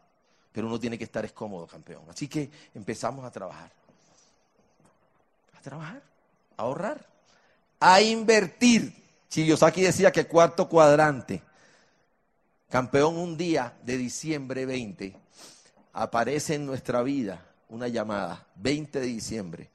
pero 0.53 0.69
uno 0.69 0.79
tiene 0.79 0.97
que 0.97 1.05
estar 1.05 1.31
cómodo, 1.33 1.67
campeón. 1.67 2.05
Así 2.09 2.29
que 2.29 2.49
empezamos 2.75 3.25
a 3.25 3.31
trabajar. 3.31 3.73
A 5.59 5.61
trabajar, 5.61 6.03
a 6.57 6.62
ahorrar, 6.62 7.05
a 7.81 8.01
invertir. 8.01 9.05
Chiyosaki 9.29 9.83
decía 9.83 10.12
que 10.12 10.27
cuarto 10.27 10.69
cuadrante. 10.69 11.43
Campeón, 12.71 13.17
un 13.17 13.37
día 13.37 13.77
de 13.83 13.97
diciembre 13.97 14.65
20, 14.65 15.17
aparece 15.93 16.55
en 16.55 16.67
nuestra 16.67 17.03
vida 17.03 17.45
una 17.69 17.89
llamada, 17.89 18.47
20 18.57 19.01
de 19.01 19.07
diciembre, 19.07 19.71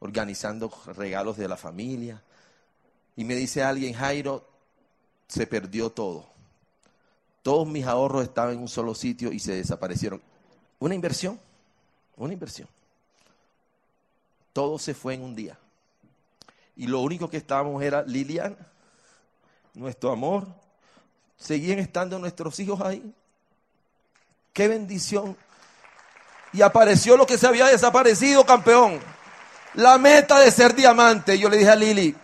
organizando 0.00 0.72
regalos 0.96 1.36
de 1.36 1.48
la 1.48 1.56
familia. 1.56 2.22
Y 3.16 3.24
me 3.24 3.34
dice 3.34 3.62
alguien, 3.62 3.94
Jairo, 3.94 4.46
se 5.28 5.46
perdió 5.46 5.90
todo. 5.90 6.26
Todos 7.42 7.66
mis 7.66 7.86
ahorros 7.86 8.24
estaban 8.24 8.54
en 8.54 8.60
un 8.60 8.68
solo 8.68 8.94
sitio 8.94 9.32
y 9.32 9.38
se 9.38 9.54
desaparecieron. 9.54 10.20
Una 10.78 10.94
inversión, 10.94 11.38
una 12.16 12.32
inversión. 12.32 12.68
Todo 14.52 14.78
se 14.78 14.94
fue 14.94 15.14
en 15.14 15.22
un 15.22 15.34
día. 15.34 15.58
Y 16.76 16.86
lo 16.86 17.00
único 17.00 17.28
que 17.30 17.36
estábamos 17.36 17.82
era 17.82 18.02
Liliana, 18.02 18.56
nuestro 19.74 20.10
amor. 20.10 20.46
Seguían 21.36 21.78
estando 21.78 22.18
nuestros 22.18 22.58
hijos 22.60 22.80
ahí. 22.80 23.14
Qué 24.52 24.68
bendición. 24.68 25.36
Y 26.52 26.62
apareció 26.62 27.16
lo 27.16 27.26
que 27.26 27.38
se 27.38 27.46
había 27.46 27.66
desaparecido, 27.66 28.44
campeón. 28.44 29.00
La 29.74 29.98
meta 29.98 30.38
de 30.40 30.50
ser 30.50 30.74
diamante. 30.74 31.38
Yo 31.38 31.48
le 31.48 31.56
dije 31.58 31.70
a 31.70 31.76
Lili, 31.76 32.14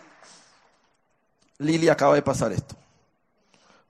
Lili 1.58 1.88
acaba 1.88 2.14
de 2.14 2.22
pasar 2.22 2.52
esto. 2.52 2.76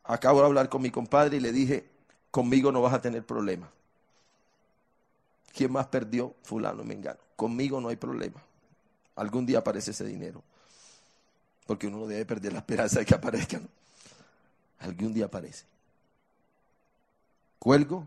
Acabo 0.05 0.40
de 0.40 0.47
hablar 0.47 0.69
con 0.69 0.83
mi 0.83 0.90
compadre 0.90 1.38
y 1.38 1.40
le 1.40 1.53
dije, 1.53 1.88
conmigo 2.31 2.71
no 2.71 2.83
vas 2.83 2.95
a 2.95 3.01
tener 3.01 3.25
problema. 3.25 3.69
¿Quién 5.53 5.73
más 5.73 5.87
perdió? 5.87 6.35
Fulano, 6.42 6.85
me 6.85 6.95
engano. 6.95 7.19
Conmigo 7.35 7.81
no 7.81 7.88
hay 7.88 7.97
problema. 7.97 8.40
Algún 9.16 9.47
día 9.47 9.59
aparece 9.59 9.90
ese 9.90 10.05
dinero. 10.05 10.42
Porque 11.66 11.87
uno 11.87 11.99
no 11.99 12.07
debe 12.07 12.25
perder 12.25 12.53
la 12.53 12.59
esperanza 12.59 13.01
de 13.01 13.07
que 13.07 13.14
aparezca. 13.14 13.61
Algún 14.81 15.12
día 15.14 15.25
aparece. 15.25 15.64
Cuelgo 17.59 18.07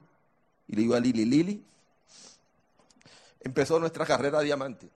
y 0.68 0.76
le 0.76 0.82
digo 0.84 0.96
a 0.96 1.00
Lili, 1.00 1.26
Lili, 1.26 1.66
empezó 3.42 3.80
nuestra 3.80 4.06
carrera 4.06 4.40
diamante. 4.42 4.88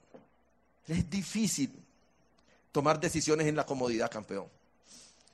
Es 0.88 1.10
difícil 1.10 1.72
tomar 2.72 3.00
decisiones 3.00 3.48
en 3.48 3.56
la 3.56 3.66
comodidad, 3.66 4.12
campeón. 4.12 4.48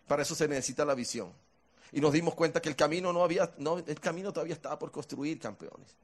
Para 0.08 0.24
eso 0.24 0.36
se 0.36 0.48
necesita 0.48 0.86
la 0.86 0.96
visión 0.96 1.32
y 1.92 2.02
nos 2.02 2.14
dimos 2.14 2.36
cuenta 2.36 2.62
que 2.62 2.70
el 2.70 2.76
camino 2.76 3.12
no 3.12 3.24
había, 3.24 3.52
no, 3.58 3.80
el 3.80 4.00
camino 4.00 4.32
todavía 4.32 4.54
estaba 4.54 4.78
por 4.78 4.92
construir, 4.92 5.40
campeones. 5.40 5.96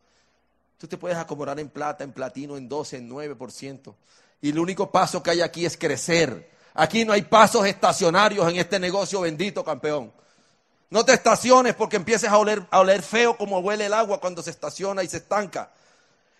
Tú 0.78 0.88
te 0.88 0.98
puedes 0.98 1.18
acomodar 1.18 1.60
en 1.60 1.70
plata, 1.70 2.04
en 2.04 2.12
platino, 2.12 2.58
en 2.58 2.68
12, 2.68 2.98
en 2.98 3.10
9%. 3.10 3.96
Y 4.42 4.50
el 4.50 4.60
único 4.60 4.92
paso 4.92 5.24
que 5.24 5.32
hay 5.32 5.42
aquí 5.42 5.66
es 5.66 5.78
crecer. 5.78 6.52
Aquí 6.74 7.06
no 7.06 7.14
hay 7.14 7.22
pasos 7.22 7.66
estacionarios 7.66 8.50
en 8.50 8.58
este 8.58 8.80
negocio 8.80 9.22
bendito, 9.22 9.64
campeón. 9.64 10.12
No 10.90 11.06
te 11.06 11.14
estaciones 11.14 11.76
porque 11.76 11.96
empieces 11.96 12.30
a 12.30 12.38
oler, 12.38 12.66
a 12.70 12.80
oler 12.80 13.02
feo 13.02 13.38
como 13.38 13.60
huele 13.60 13.86
el 13.86 13.94
agua 13.94 14.20
cuando 14.20 14.42
se 14.42 14.50
estaciona 14.50 15.04
y 15.04 15.08
se 15.08 15.18
estanca. 15.18 15.72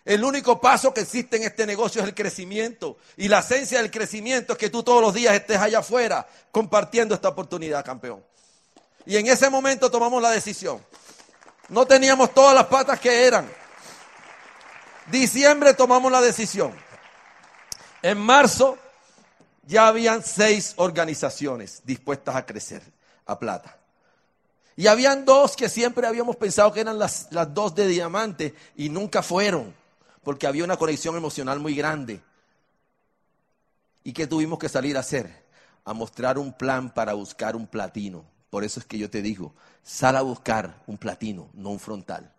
El 0.06 0.22
único 0.22 0.60
paso 0.60 0.94
que 0.94 1.00
existe 1.00 1.36
en 1.36 1.42
este 1.42 1.66
negocio 1.66 2.00
es 2.00 2.06
el 2.06 2.14
crecimiento. 2.14 2.96
Y 3.16 3.26
la 3.26 3.40
esencia 3.40 3.82
del 3.82 3.90
crecimiento 3.90 4.52
es 4.52 4.58
que 4.58 4.70
tú 4.70 4.84
todos 4.84 5.02
los 5.02 5.12
días 5.12 5.34
estés 5.34 5.58
allá 5.58 5.80
afuera 5.80 6.24
compartiendo 6.52 7.12
esta 7.12 7.28
oportunidad, 7.28 7.84
campeón. 7.84 8.24
Y 9.04 9.16
en 9.16 9.26
ese 9.26 9.50
momento 9.50 9.90
tomamos 9.90 10.22
la 10.22 10.30
decisión. 10.30 10.80
No 11.70 11.86
teníamos 11.86 12.32
todas 12.32 12.54
las 12.54 12.66
patas 12.66 13.00
que 13.00 13.26
eran. 13.26 13.50
Diciembre 15.10 15.74
tomamos 15.74 16.12
la 16.12 16.20
decisión. 16.20 16.72
En 18.00 18.18
marzo 18.18 18.78
ya 19.64 19.88
habían 19.88 20.22
seis 20.22 20.74
organizaciones 20.76 21.82
dispuestas 21.84 22.36
a 22.36 22.46
crecer 22.46 22.80
a 23.26 23.40
plata. 23.40 23.76
Y 24.76 24.86
habían 24.86 25.24
dos 25.24 25.56
que 25.56 25.68
siempre 25.68 26.06
habíamos 26.06 26.36
pensado 26.36 26.72
que 26.72 26.80
eran 26.80 26.96
las, 26.96 27.26
las 27.30 27.52
dos 27.52 27.74
de 27.74 27.88
diamante 27.88 28.54
y 28.76 28.88
nunca 28.88 29.20
fueron, 29.24 29.74
porque 30.26 30.48
había 30.48 30.64
una 30.64 30.76
conexión 30.76 31.14
emocional 31.14 31.60
muy 31.60 31.76
grande. 31.76 32.20
¿Y 34.02 34.12
qué 34.12 34.26
tuvimos 34.26 34.58
que 34.58 34.68
salir 34.68 34.96
a 34.96 35.00
hacer? 35.00 35.44
A 35.84 35.92
mostrar 35.92 36.36
un 36.36 36.52
plan 36.52 36.92
para 36.92 37.14
buscar 37.14 37.54
un 37.54 37.68
platino. 37.68 38.24
Por 38.50 38.64
eso 38.64 38.80
es 38.80 38.86
que 38.86 38.98
yo 38.98 39.08
te 39.08 39.22
digo, 39.22 39.54
sal 39.84 40.16
a 40.16 40.22
buscar 40.22 40.82
un 40.88 40.98
platino, 40.98 41.48
no 41.54 41.70
un 41.70 41.78
frontal. 41.78 42.32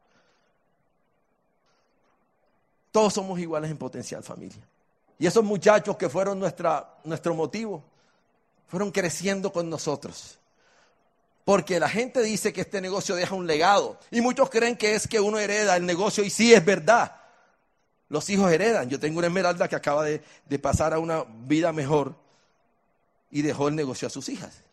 Todos 2.91 3.13
somos 3.13 3.39
iguales 3.39 3.71
en 3.71 3.78
potencial, 3.78 4.21
familia. 4.21 4.67
Y 5.17 5.26
esos 5.26 5.45
muchachos 5.45 5.95
que 5.95 6.10
fueron 6.10 6.38
nuestra, 6.38 6.97
nuestro 7.06 7.36
motivo, 7.36 7.82
fueron 8.67 8.91
creciendo 8.91 9.54
con 9.54 9.69
nosotros. 9.69 10.38
Porque 11.45 11.80
la 11.80 11.88
gente 11.88 12.21
dice 12.21 12.52
que 12.52 12.60
este 12.60 12.82
negocio 12.82 13.15
deja 13.15 13.34
un 13.34 13.47
legado. 13.47 13.97
Y 14.12 14.19
muchos 14.19 14.50
creen 14.50 14.76
que 14.76 14.93
es 14.93 15.08
que 15.08 15.21
uno 15.21 15.39
hereda 15.39 15.78
el 15.78 15.86
negocio 15.86 16.26
y 16.26 16.30
sí 16.30 16.54
es 16.54 16.65
verdad. 16.65 17.13
Los 18.09 18.29
hijos 18.29 18.51
heredan. 18.51 18.89
Yo 18.89 18.99
tengo 18.99 19.19
una 19.19 19.27
esmeralda 19.27 19.67
que 19.67 19.75
acaba 19.75 20.03
de, 20.03 20.21
pasar 20.59 20.93
a 20.93 20.99
una 20.99 21.25
vida 21.45 21.73
mejor 21.73 22.15
y 23.29 23.41
dejó 23.41 23.67
el 23.67 23.75
negocio 23.75 24.07
a 24.07 24.11
sus 24.11 24.29
hijas. 24.29 24.63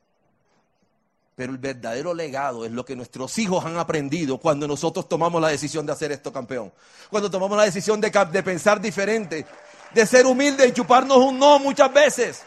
Pero 1.34 1.50
el 1.50 1.58
verdadero 1.58 2.14
legado 2.14 2.64
es 2.64 2.70
lo 2.70 2.84
que 2.84 2.94
nuestros 2.94 3.36
hijos 3.38 3.64
han 3.64 3.76
aprendido 3.76 4.38
cuando 4.38 4.68
nosotros 4.68 5.08
tomamos 5.08 5.42
la 5.42 5.48
decisión 5.48 5.84
de 5.84 5.92
hacer 5.92 6.12
esto, 6.12 6.32
campeón. 6.32 6.72
Cuando 7.10 7.28
tomamos 7.28 7.56
la 7.56 7.64
decisión 7.64 8.00
de, 8.00 8.10
de 8.30 8.42
pensar 8.44 8.80
diferente, 8.80 9.44
de 9.92 10.06
ser 10.06 10.26
humilde 10.26 10.68
y 10.68 10.72
chuparnos 10.72 11.16
un 11.16 11.36
no 11.36 11.58
muchas 11.58 11.92
veces, 11.92 12.42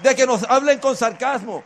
de 0.00 0.14
que 0.14 0.26
nos 0.26 0.44
hablen 0.44 0.78
con 0.78 0.96
sarcasmo. 0.96 1.64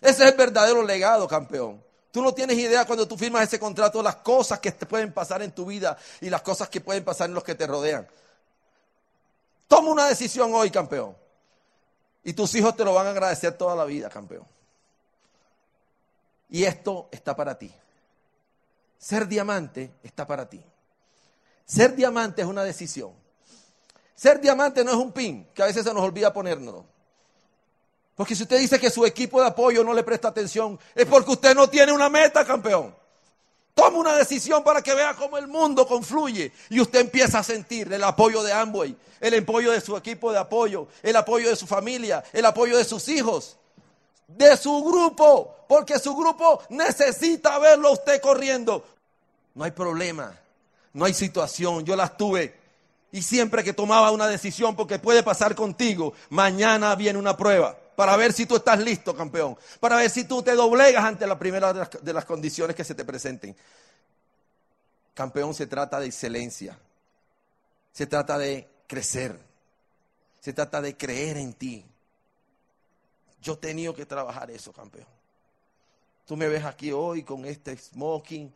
Ese 0.00 0.24
es 0.24 0.32
el 0.32 0.36
verdadero 0.36 0.82
legado, 0.82 1.28
campeón. 1.28 1.85
Tú 2.16 2.22
no 2.22 2.32
tienes 2.32 2.56
idea 2.56 2.86
cuando 2.86 3.06
tú 3.06 3.14
firmas 3.18 3.42
ese 3.42 3.60
contrato 3.60 4.02
las 4.02 4.16
cosas 4.16 4.58
que 4.58 4.72
te 4.72 4.86
pueden 4.86 5.12
pasar 5.12 5.42
en 5.42 5.52
tu 5.52 5.66
vida 5.66 5.98
y 6.22 6.30
las 6.30 6.40
cosas 6.40 6.70
que 6.70 6.80
pueden 6.80 7.04
pasar 7.04 7.28
en 7.28 7.34
los 7.34 7.44
que 7.44 7.54
te 7.54 7.66
rodean. 7.66 8.08
Toma 9.68 9.90
una 9.90 10.06
decisión 10.06 10.50
hoy, 10.54 10.70
campeón. 10.70 11.14
Y 12.24 12.32
tus 12.32 12.54
hijos 12.54 12.74
te 12.74 12.86
lo 12.86 12.94
van 12.94 13.06
a 13.06 13.10
agradecer 13.10 13.58
toda 13.58 13.76
la 13.76 13.84
vida, 13.84 14.08
campeón. 14.08 14.46
Y 16.48 16.64
esto 16.64 17.10
está 17.12 17.36
para 17.36 17.58
ti. 17.58 17.70
Ser 18.96 19.28
diamante 19.28 19.92
está 20.02 20.26
para 20.26 20.48
ti. 20.48 20.64
Ser 21.66 21.94
diamante 21.94 22.40
es 22.40 22.48
una 22.48 22.64
decisión. 22.64 23.12
Ser 24.14 24.40
diamante 24.40 24.82
no 24.82 24.90
es 24.90 24.96
un 24.96 25.12
pin, 25.12 25.50
que 25.52 25.62
a 25.62 25.66
veces 25.66 25.84
se 25.84 25.92
nos 25.92 26.02
olvida 26.02 26.32
ponernos. 26.32 26.82
Porque 28.16 28.34
si 28.34 28.44
usted 28.44 28.58
dice 28.58 28.80
que 28.80 28.90
su 28.90 29.04
equipo 29.04 29.40
de 29.40 29.48
apoyo 29.48 29.84
no 29.84 29.92
le 29.92 30.02
presta 30.02 30.28
atención, 30.28 30.80
es 30.94 31.04
porque 31.04 31.32
usted 31.32 31.54
no 31.54 31.68
tiene 31.68 31.92
una 31.92 32.08
meta, 32.08 32.46
campeón. 32.46 32.94
Toma 33.74 33.98
una 33.98 34.16
decisión 34.16 34.64
para 34.64 34.80
que 34.80 34.94
vea 34.94 35.14
cómo 35.14 35.36
el 35.36 35.46
mundo 35.46 35.86
confluye 35.86 36.50
y 36.70 36.80
usted 36.80 37.00
empieza 37.00 37.40
a 37.40 37.42
sentir 37.42 37.92
el 37.92 38.02
apoyo 38.02 38.42
de 38.42 38.54
Amway, 38.54 38.96
el 39.20 39.38
apoyo 39.38 39.70
de 39.70 39.82
su 39.82 39.94
equipo 39.98 40.32
de 40.32 40.38
apoyo, 40.38 40.88
el 41.02 41.14
apoyo 41.14 41.50
de 41.50 41.56
su 41.56 41.66
familia, 41.66 42.24
el 42.32 42.46
apoyo 42.46 42.78
de 42.78 42.86
sus 42.86 43.06
hijos, 43.10 43.58
de 44.26 44.56
su 44.56 44.82
grupo, 44.82 45.54
porque 45.68 45.98
su 45.98 46.16
grupo 46.16 46.62
necesita 46.70 47.58
verlo 47.58 47.88
a 47.88 47.92
usted 47.92 48.18
corriendo. 48.22 48.82
No 49.54 49.64
hay 49.64 49.72
problema, 49.72 50.34
no 50.94 51.04
hay 51.04 51.12
situación, 51.12 51.84
yo 51.84 51.96
las 51.96 52.16
tuve. 52.16 52.58
Y 53.12 53.20
siempre 53.20 53.62
que 53.62 53.74
tomaba 53.74 54.10
una 54.10 54.26
decisión, 54.26 54.74
porque 54.74 54.98
puede 54.98 55.22
pasar 55.22 55.54
contigo, 55.54 56.14
mañana 56.30 56.94
viene 56.94 57.18
una 57.18 57.36
prueba 57.36 57.76
para 57.96 58.14
ver 58.16 58.32
si 58.32 58.44
tú 58.44 58.56
estás 58.56 58.78
listo, 58.78 59.16
campeón, 59.16 59.56
para 59.80 59.96
ver 59.96 60.10
si 60.10 60.24
tú 60.24 60.42
te 60.42 60.52
doblegas 60.54 61.02
ante 61.02 61.26
la 61.26 61.38
primera 61.38 61.72
de 61.72 62.12
las, 62.12 62.24
condiciones 62.26 62.76
que 62.76 62.84
se 62.84 62.94
te 62.94 63.04
presenten. 63.04 63.56
Campeón 65.14 65.54
se 65.54 65.66
trata 65.66 65.98
de 65.98 66.06
excelencia, 66.06 66.78
se 67.90 68.06
trata 68.06 68.36
de 68.36 68.68
crecer, 68.86 69.40
se 70.40 70.52
trata 70.52 70.82
de 70.82 70.94
creer 70.94 71.38
en 71.38 71.54
ti. 71.54 71.86
Yo 73.40 73.54
he 73.54 73.56
tenido 73.56 73.94
que 73.94 74.04
trabajar 74.04 74.50
eso, 74.50 74.72
campeón. 74.72 75.06
Tú 76.26 76.36
me 76.36 76.48
ves 76.48 76.64
aquí 76.64 76.92
hoy 76.92 77.22
con 77.22 77.46
este 77.46 77.76
smoking, 77.78 78.52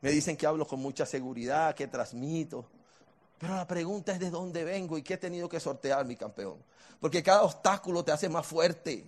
me 0.00 0.10
dicen 0.10 0.36
que 0.36 0.46
hablo 0.46 0.66
con 0.66 0.80
mucha 0.80 1.06
seguridad, 1.06 1.74
que 1.74 1.86
transmito. 1.86 2.66
Pero 3.38 3.54
la 3.54 3.66
pregunta 3.66 4.12
es 4.12 4.18
de 4.18 4.30
dónde 4.30 4.64
vengo 4.64 4.96
y 4.96 5.02
qué 5.02 5.14
he 5.14 5.18
tenido 5.18 5.48
que 5.48 5.60
sortear, 5.60 6.04
mi 6.06 6.16
campeón. 6.16 6.56
Porque 7.00 7.22
cada 7.22 7.42
obstáculo 7.42 8.02
te 8.04 8.12
hace 8.12 8.28
más 8.28 8.46
fuerte. 8.46 9.06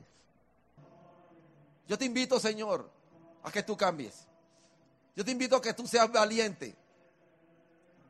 Yo 1.86 1.96
te 1.96 2.04
invito, 2.04 2.38
Señor, 2.38 2.90
a 3.42 3.50
que 3.50 3.62
tú 3.62 3.76
cambies. 3.76 4.26
Yo 5.16 5.24
te 5.24 5.30
invito 5.30 5.56
a 5.56 5.62
que 5.62 5.72
tú 5.72 5.86
seas 5.86 6.12
valiente. 6.12 6.76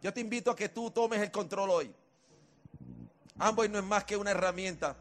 Yo 0.03 0.13
te 0.13 0.21
invito 0.21 0.51
a 0.51 0.57
que 0.57 0.69
tú 0.69 0.91
tomes 0.91 1.21
el 1.21 1.31
control 1.31 1.71
hoy. 1.71 1.95
Amboy 3.39 3.69
no 3.69 3.79
es 3.79 3.85
más 3.85 4.05
que 4.05 4.17
una 4.17 4.33
herramienta, 4.33 4.97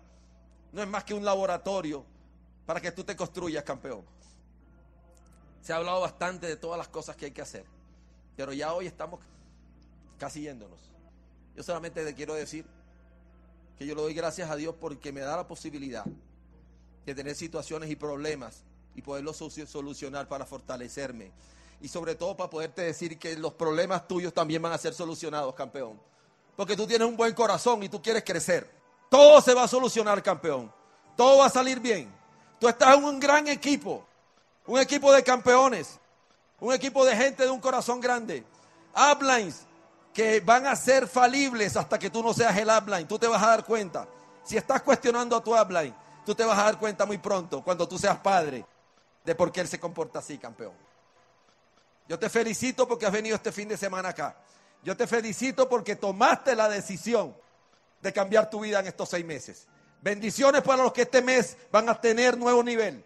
no 0.72 0.82
es 0.82 0.88
más 0.88 1.04
que 1.04 1.16
un 1.16 1.26
laboratorio 1.26 2.06
para 2.68 2.80
que 2.80 2.92
tú 2.92 3.04
te 3.04 3.16
construyas 3.16 3.64
campeón. 3.64 4.04
Se 5.62 5.74
ha 5.74 5.78
hablado 5.78 6.02
bastante 6.02 6.46
de 6.48 6.56
todas 6.56 6.78
las 6.78 6.88
cosas 6.88 7.16
que 7.16 7.26
hay 7.26 7.32
que 7.32 7.42
hacer, 7.42 7.66
pero 8.36 8.54
ya 8.54 8.74
hoy 8.74 8.86
estamos 8.86 9.20
casi 10.20 10.42
yéndonos. 10.42 10.80
Yo 11.58 11.64
solamente 11.64 12.06
te 12.06 12.14
quiero 12.14 12.36
decir 12.36 12.68
que 13.80 13.88
yo 13.88 13.96
le 13.96 14.02
doy 14.04 14.14
gracias 14.14 14.52
a 14.52 14.56
Dios 14.56 14.76
porque 14.80 15.12
me 15.12 15.22
da 15.22 15.36
la 15.38 15.48
posibilidad 15.48 16.06
de 17.04 17.16
tener 17.16 17.36
situaciones 17.36 17.90
y 17.90 17.96
problemas 17.96 18.64
y 18.94 19.02
poderlos 19.02 19.38
solucionar 19.38 20.28
para 20.28 20.46
fortalecerme. 20.46 21.32
Y 21.82 21.88
sobre 21.88 22.14
todo 22.14 22.38
para 22.38 22.52
poderte 22.52 22.84
decir 22.84 23.18
que 23.18 23.36
los 23.38 23.54
problemas 23.54 24.08
tuyos 24.08 24.36
también 24.36 24.62
van 24.62 24.72
a 24.72 24.78
ser 24.78 24.94
solucionados, 24.94 25.56
campeón. 25.56 26.00
Porque 26.56 26.76
tú 26.76 26.86
tienes 26.86 27.08
un 27.08 27.18
buen 27.18 27.34
corazón 27.34 27.82
y 27.82 27.90
tú 27.90 28.04
quieres 28.04 28.24
crecer. 28.24 28.70
Todo 29.10 29.42
se 29.42 29.56
va 29.56 29.64
a 29.64 29.68
solucionar, 29.68 30.22
campeón. 30.22 30.72
Todo 31.16 31.40
va 31.40 31.48
a 31.48 31.50
salir 31.50 31.80
bien. 31.80 32.08
Tú 32.60 32.68
estás 32.68 32.96
en 32.96 33.04
un 33.04 33.20
gran 33.20 33.48
equipo. 33.48 34.06
Un 34.68 34.80
equipo 34.80 35.12
de 35.12 35.24
campeones. 35.24 36.00
Un 36.60 36.72
equipo 36.72 37.04
de 37.04 37.16
gente 37.16 37.46
de 37.46 37.50
un 37.50 37.60
corazón 37.60 38.00
grande. 38.00 38.44
Uplines 38.94 39.67
que 40.18 40.40
van 40.40 40.66
a 40.66 40.76
ser 40.76 41.08
falibles 41.08 41.78
hasta 41.78 42.00
que 42.00 42.10
tú 42.10 42.24
no 42.24 42.34
seas 42.34 42.58
el 42.58 42.68
upline. 42.68 43.08
Tú 43.08 43.20
te 43.20 43.28
vas 43.28 43.44
a 43.44 43.50
dar 43.50 43.64
cuenta. 43.64 44.08
Si 44.44 44.58
estás 44.58 44.82
cuestionando 44.82 45.36
a 45.36 45.44
tu 45.44 45.56
upline, 45.56 45.94
tú 46.26 46.34
te 46.34 46.44
vas 46.44 46.58
a 46.58 46.64
dar 46.64 46.80
cuenta 46.80 47.06
muy 47.06 47.20
pronto, 47.20 47.64
cuando 47.64 47.88
tú 47.88 48.00
seas 48.00 48.18
padre, 48.18 48.66
de 49.24 49.36
por 49.36 49.52
qué 49.52 49.62
él 49.62 49.68
se 49.68 49.80
comporta 49.80 50.18
así, 50.18 50.40
campeón. 50.40 50.74
Yo 52.10 52.18
te 52.18 52.32
felicito 52.32 52.88
porque 52.88 53.06
has 53.06 53.12
venido 53.12 53.36
este 53.36 53.52
fin 53.52 53.68
de 53.68 53.78
semana 53.78 54.10
acá. 54.10 54.36
Yo 54.82 54.98
te 54.98 55.06
felicito 55.06 55.70
porque 55.70 55.96
tomaste 55.96 56.56
la 56.56 56.68
decisión 56.68 57.38
de 58.02 58.12
cambiar 58.12 58.50
tu 58.50 58.62
vida 58.62 58.80
en 58.80 58.88
estos 58.88 59.10
seis 59.10 59.24
meses. 59.24 59.68
Bendiciones 60.02 60.64
para 60.64 60.82
los 60.82 60.94
que 60.94 61.04
este 61.04 61.22
mes 61.22 61.56
van 61.72 61.90
a 61.90 62.02
tener 62.02 62.36
nuevo 62.40 62.64
nivel. 62.64 63.06